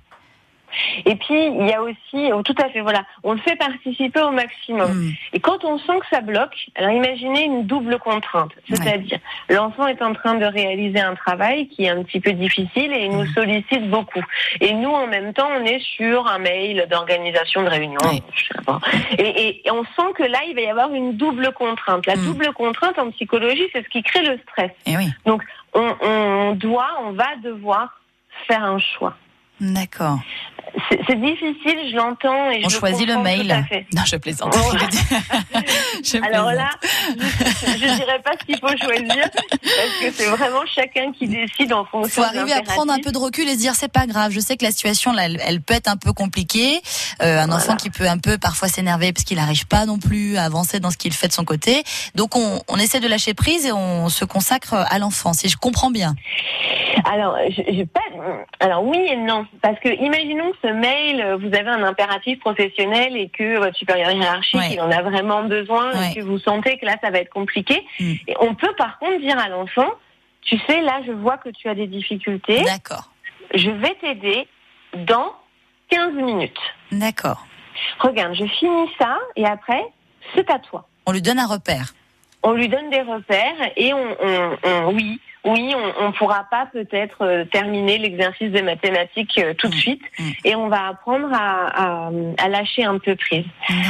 Et 1.06 1.15
puis, 1.15 1.47
il 1.47 1.67
y 1.67 1.73
a 1.73 1.82
aussi, 1.82 2.32
oh, 2.34 2.41
tout 2.43 2.56
à 2.62 2.69
fait, 2.69 2.82
voilà, 2.82 3.03
on 3.23 3.34
le 3.34 3.39
fait 3.39 3.56
participer 3.56 4.21
au 4.21 4.32
maximum. 4.32 4.91
Hmm. 4.91 5.12
Et 5.34 5.39
quand 5.39 5.63
on 5.63 5.77
sent 5.80 5.99
que 5.99 6.08
ça 6.10 6.21
bloque, 6.21 6.56
alors 6.75 6.91
imaginez 6.91 7.45
une 7.45 7.65
double 7.65 7.97
contrainte. 7.99 8.51
C'est-à-dire, 8.69 9.19
l'enfant 9.49 9.88
est 9.88 10.01
en 10.01 10.13
train 10.13 10.36
de 10.36 10.45
réaliser 10.45 10.99
un 10.99 11.15
travail 11.15 11.67
qui 11.69 11.86
est 11.86 11.89
un 11.89 12.03
petit 12.03 12.19
peu 12.19 12.34
difficile 12.34 12.91
et 12.93 13.06
il 13.06 13.12
nous 13.12 13.23
hmm. 13.23 13.34
sollicite 13.34 13.89
beaucoup. 13.89 14.23
Et 14.62 14.73
nous, 14.73 14.91
en 14.91 15.08
même 15.08 15.34
temps, 15.34 15.49
on 15.60 15.65
est 15.65 15.80
sur 15.80 16.27
un 16.27 16.39
mail 16.39 16.88
d'organisation 16.89 17.63
de 17.63 17.69
réunion. 17.69 17.99
Et, 19.17 19.63
on 19.71 19.84
sent 19.84 20.13
que 20.15 20.23
là, 20.23 20.39
il 20.47 20.56
va 20.56 20.62
y 20.62 20.67
avoir 20.67 20.93
une 20.93 21.17
double 21.17 21.51
contrainte. 21.53 22.06
La 22.06 22.15
hmm. 22.15 22.25
double 22.25 22.53
contrainte 22.53 22.97
en 22.97 23.12
psychologie, 23.12 23.67
c'est 23.73 23.84
ce 23.84 23.89
qui 23.89 24.01
crée 24.03 24.23
le 24.23 24.39
stress. 24.49 24.71
Et 24.86 24.93
eh 24.93 24.97
oui. 24.97 25.08
Donc, 25.25 25.43
on 25.73 26.53
doit, 26.56 26.89
on 27.03 27.12
va 27.12 27.36
devoir 27.43 28.01
faire 28.47 28.63
un 28.63 28.80
choix. 28.80 29.15
D'accord. 29.60 30.20
C'est 30.89 31.20
difficile, 31.20 31.89
je 31.91 31.96
l'entends 31.96 32.50
On 32.63 32.70
je 32.70 32.78
choisit 32.78 33.08
le 33.08 33.17
mail. 33.17 33.65
Non, 33.93 34.04
je 34.06 34.15
plaisante. 34.17 34.56
Alors 36.24 36.52
là, 36.52 36.70
je, 37.10 37.86
ne 37.86 37.96
dirais 37.96 38.22
pas 38.24 38.34
ce 38.39 38.46
qu'il 38.46 38.60
faut 38.60 38.76
choisir 38.78 39.30
parce 39.32 40.00
que 40.02 40.12
c'est 40.12 40.28
vraiment 40.28 40.65
chacun 40.67 41.12
qui 41.12 41.28
décide 41.28 41.74
en 41.74 41.84
fonction. 41.86 42.24
Il 42.24 42.30
faut 42.30 42.38
arriver 42.38 42.54
à 42.54 42.62
prendre 42.62 42.93
un 42.93 43.00
peu 43.00 43.12
de 43.12 43.17
recul 43.17 43.48
et 43.48 43.54
se 43.54 43.60
dire 43.60 43.74
c'est 43.76 43.91
pas 43.91 44.06
grave. 44.06 44.32
Je 44.32 44.39
sais 44.39 44.56
que 44.56 44.65
la 44.65 44.72
situation 44.72 45.13
là, 45.13 45.26
elle, 45.26 45.62
peut 45.62 45.74
être 45.74 45.88
un 45.88 45.98
peu 45.98 46.13
compliquée. 46.13 46.80
Euh, 47.22 47.41
un 47.41 47.52
enfant 47.52 47.76
qui 47.76 47.89
peut 47.89 48.08
un 48.08 48.20
peu 48.20 48.38
parfois 48.38 48.67
s'énerver 48.67 49.13
parce 49.13 49.24
qu'il 49.24 49.38
n'arrive 49.38 49.67
pas 49.67 49.86
non 49.86 49.98
plus 49.98 50.38
à 50.38 50.43
avancer 50.43 50.80
dans 50.80 50.91
ce 50.91 50.98
qu'il 50.98 51.13
fait 51.13 51.28
de 51.28 51.34
son 51.34 51.43
côté. 51.43 51.84
Donc 52.15 52.36
on, 52.36 52.62
on 52.67 52.78
essaie 52.78 53.00
de 53.00 53.08
lâcher 53.08 53.34
prise 53.34 53.65
et 53.65 53.72
on 53.72 54.10
se 54.10 54.26
consacre 54.26 54.74
à 54.74 55.00
l'enfant. 55.00 55.34
Si 55.34 55.50
je 55.50 55.58
comprends 55.58 55.91
bien. 55.91 56.15
Alors, 57.06 57.36
je, 57.50 57.84
pas. 57.84 58.02
Alors 58.60 58.84
oui 58.84 59.00
et 59.10 59.17
non, 59.17 59.46
parce 59.62 59.79
que 59.79 59.89
imaginons 59.89 60.51
que 60.51 60.67
ce 60.67 60.73
mail, 60.73 61.38
vous 61.39 61.47
avez 61.47 61.69
un 61.69 61.83
impératif 61.83 62.39
professionnel 62.39 63.15
et 63.15 63.29
que 63.29 63.57
votre 63.57 63.75
supérieur 63.75 64.12
hiérarchique 64.12 64.62
il 64.71 64.81
en 64.81 64.91
a 64.91 65.01
vraiment 65.01 65.43
besoin 65.43 65.91
et 66.03 66.15
que 66.15 66.21
vous 66.21 66.39
sentez 66.39 66.77
que 66.77 66.86
là 66.86 66.95
ça 67.01 67.10
va 67.10 67.19
être 67.19 67.31
compliqué. 67.31 67.86
Mm. 67.99 68.13
Et 68.27 68.36
on 68.39 68.55
peut 68.55 68.73
par 68.77 68.99
contre 68.99 69.19
dire 69.19 69.38
à 69.38 69.49
l'enfant, 69.49 69.89
tu 70.41 70.57
sais 70.67 70.81
là 70.81 71.01
je 71.05 71.12
vois 71.12 71.38
que 71.38 71.49
tu 71.49 71.67
as 71.69 71.75
des 71.75 71.88
difficultés. 71.88 72.63
D'accord. 72.63 73.12
Je 73.53 73.69
vais 73.69 73.95
t'aider 74.01 74.47
dans 74.93 75.33
15 75.89 76.13
minutes. 76.13 76.60
D'accord. 76.91 77.45
Regarde, 77.99 78.36
je 78.36 78.45
finis 78.45 78.89
ça 78.99 79.17
et 79.36 79.45
après 79.45 79.83
c'est 80.36 80.49
à 80.49 80.60
toi. 80.60 80.88
On 81.05 81.12
lui 81.12 81.21
donne 81.21 81.39
un 81.39 81.47
repère. 81.47 81.93
On 82.43 82.51
lui 82.51 82.67
donne 82.67 82.89
des 82.89 83.01
repères 83.01 83.71
et 83.75 83.93
on, 83.93 84.17
on, 84.21 84.57
on 84.63 84.93
oui, 84.93 85.19
oui, 85.45 85.73
on 86.00 86.08
ne 86.08 86.13
pourra 86.13 86.45
pas 86.50 86.67
peut-être 86.71 87.23
euh, 87.23 87.45
terminer 87.45 87.97
l'exercice 87.97 88.52
de 88.52 88.62
mathématiques 88.62 89.38
euh, 89.38 89.54
tout 89.54 89.67
de 89.67 89.76
mm. 89.76 89.80
suite 89.80 90.02
mm. 90.19 90.30
et 90.45 90.56
on 90.56 90.67
va 90.67 90.88
apprendre 90.88 91.30
à, 91.32 92.10
lâcher 92.50 92.84
un 92.84 92.97
peu 92.97 93.15
prise. 93.15 93.45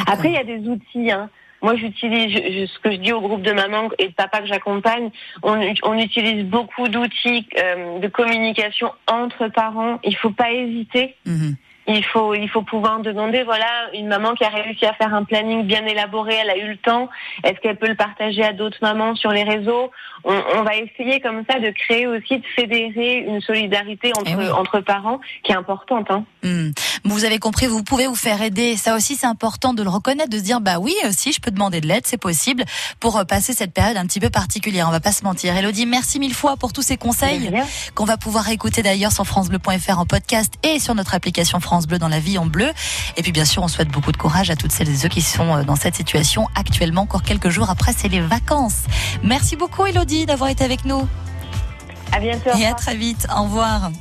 Après, 0.07 0.29
il 0.29 0.33
y 0.33 0.38
a 0.38 0.43
des 0.43 0.67
outils. 0.67 1.12
Hein. 1.12 1.29
Moi, 1.62 1.75
j'utilise 1.75 2.33
ce 2.69 2.79
que 2.79 2.91
je 2.91 2.97
dis 2.97 3.12
au 3.12 3.21
groupe 3.21 3.41
de 3.41 3.51
mamans 3.51 3.89
et 3.97 4.10
de 4.10 4.13
papas 4.13 4.41
que 4.41 4.47
j'accompagne. 4.47 5.10
On, 5.41 5.97
utilise 5.97 6.45
beaucoup 6.45 6.88
d'outils 6.88 7.47
euh, 7.57 7.99
de 7.99 8.07
communication 8.07 8.91
entre 9.07 9.47
parents. 9.47 9.99
Il 10.03 10.15
faut 10.15 10.31
pas 10.31 10.51
hésiter. 10.51 11.15
Mm-hmm 11.25 11.55
il 11.88 12.04
faut, 12.04 12.34
il 12.34 12.50
faut 12.50 12.62
pouvoir 12.62 13.00
demander, 13.00 13.43
voilà, 13.43 13.89
une 13.93 14.08
maman 14.08 14.34
qui 14.34 14.43
a 14.43 14.50
réussi 14.50 14.86
à 14.86 14.93
faire 14.93 15.13
un 15.13 15.23
planning 15.23 15.63
bien 15.65 15.86
élaboré, 15.86 16.36
elle 16.41 16.50
a 16.50 16.58
eu 16.58 16.67
le 16.67 16.78
temps, 16.78 17.10
est-ce 17.43 17.60
qu'elle 17.62 17.78
peut 17.78 17.88
le 17.88 17.95
partager 17.95 18.43
à 18.43 18.54
d'autres 18.54 18.78
mamans 18.82 19.15
sur 19.15 19.32
les 19.32 19.43
réseaux? 19.43 19.91
On, 20.23 20.63
va 20.63 20.76
essayer 20.76 21.21
comme 21.21 21.43
ça 21.50 21.60
de 21.60 21.69
créer 21.69 22.06
aussi, 22.08 22.39
de 22.39 22.45
fédérer 22.56 23.19
une 23.19 23.39
solidarité 23.39 24.12
entre, 24.17 24.30
eh 24.30 24.52
entre 24.52 24.82
parents 24.82 25.19
qui 25.43 25.54
est 25.54 25.56
importante. 25.56 26.08
Hein. 26.10 26.26
Hmm. 26.43 26.71
Vous 27.06 27.23
avez 27.23 27.39
compris, 27.39 27.67
vous 27.67 27.84
pouvez 27.84 28.08
vous 28.08 28.15
faire 28.15 28.41
aider. 28.41 28.76
Ça 28.76 28.95
aussi, 28.95 29.15
c'est 29.15 29.28
important 29.28 29.73
de 29.73 29.84
le 29.84 29.89
reconnaître, 29.89 30.30
de 30.30 30.38
se 30.38 30.43
dire, 30.43 30.60
bah 30.60 30.80
oui, 30.80 30.93
euh, 31.06 31.12
si 31.12 31.32
je 31.32 31.39
peux 31.39 31.52
demander 31.52 31.80
de 31.80 31.88
l'aide, 31.88 32.06
c'est 32.06 32.17
possible 32.17 32.65
pour 33.00 33.17
euh, 33.17 33.23
passer 33.23 33.54
cette 33.54 33.73
période 33.73 33.95
un 33.95 34.06
petit 34.06 34.19
peu 34.19 34.30
particulière. 34.30 34.88
On 34.89 34.91
va 34.91 35.00
pas 35.00 35.13
se 35.13 35.23
mentir. 35.23 35.56
Elodie, 35.56 35.86
merci 35.86 36.19
mille 36.19 36.34
fois 36.34 36.58
pour 36.58 36.73
tous 36.73 36.82
ces 36.82 36.97
conseils 36.97 37.50
qu'on 37.95 38.06
va 38.06 38.17
pouvoir 38.17 38.50
écouter 38.50 38.82
d'ailleurs 38.82 39.12
sur 39.12 39.26
francebleu.fr 39.26 40.00
en 40.00 40.06
podcast 40.06 40.56
et 40.63 40.80
sur 40.80 40.95
notre 40.95 41.15
application 41.15 41.60
France 41.60 41.76
Bleu 41.85 41.99
dans 41.99 42.07
la 42.07 42.19
vie 42.19 42.37
en 42.37 42.45
bleu. 42.45 42.71
Et 43.17 43.21
puis 43.21 43.31
bien 43.31 43.45
sûr, 43.45 43.61
on 43.61 43.67
souhaite 43.67 43.89
beaucoup 43.89 44.11
de 44.11 44.17
courage 44.17 44.49
à 44.49 44.55
toutes 44.55 44.71
celles 44.71 44.89
et 44.89 44.95
ceux 44.95 45.09
qui 45.09 45.21
sont 45.21 45.57
euh, 45.57 45.63
dans 45.63 45.75
cette 45.75 45.95
situation 45.95 46.47
actuellement, 46.55 47.01
encore 47.01 47.23
quelques 47.23 47.49
jours 47.49 47.69
après, 47.69 47.93
c'est 47.95 48.07
les 48.07 48.21
vacances. 48.21 48.83
Merci 49.23 49.55
beaucoup 49.55 49.85
Elodie 49.85 50.25
d'avoir 50.25 50.49
été 50.49 50.63
avec 50.63 50.85
nous. 50.85 51.07
À 52.11 52.19
bientôt. 52.19 52.49
Et 52.57 52.65
à 52.65 52.73
très 52.73 52.95
vite. 52.95 53.27
Au 53.35 53.43
revoir. 53.43 53.91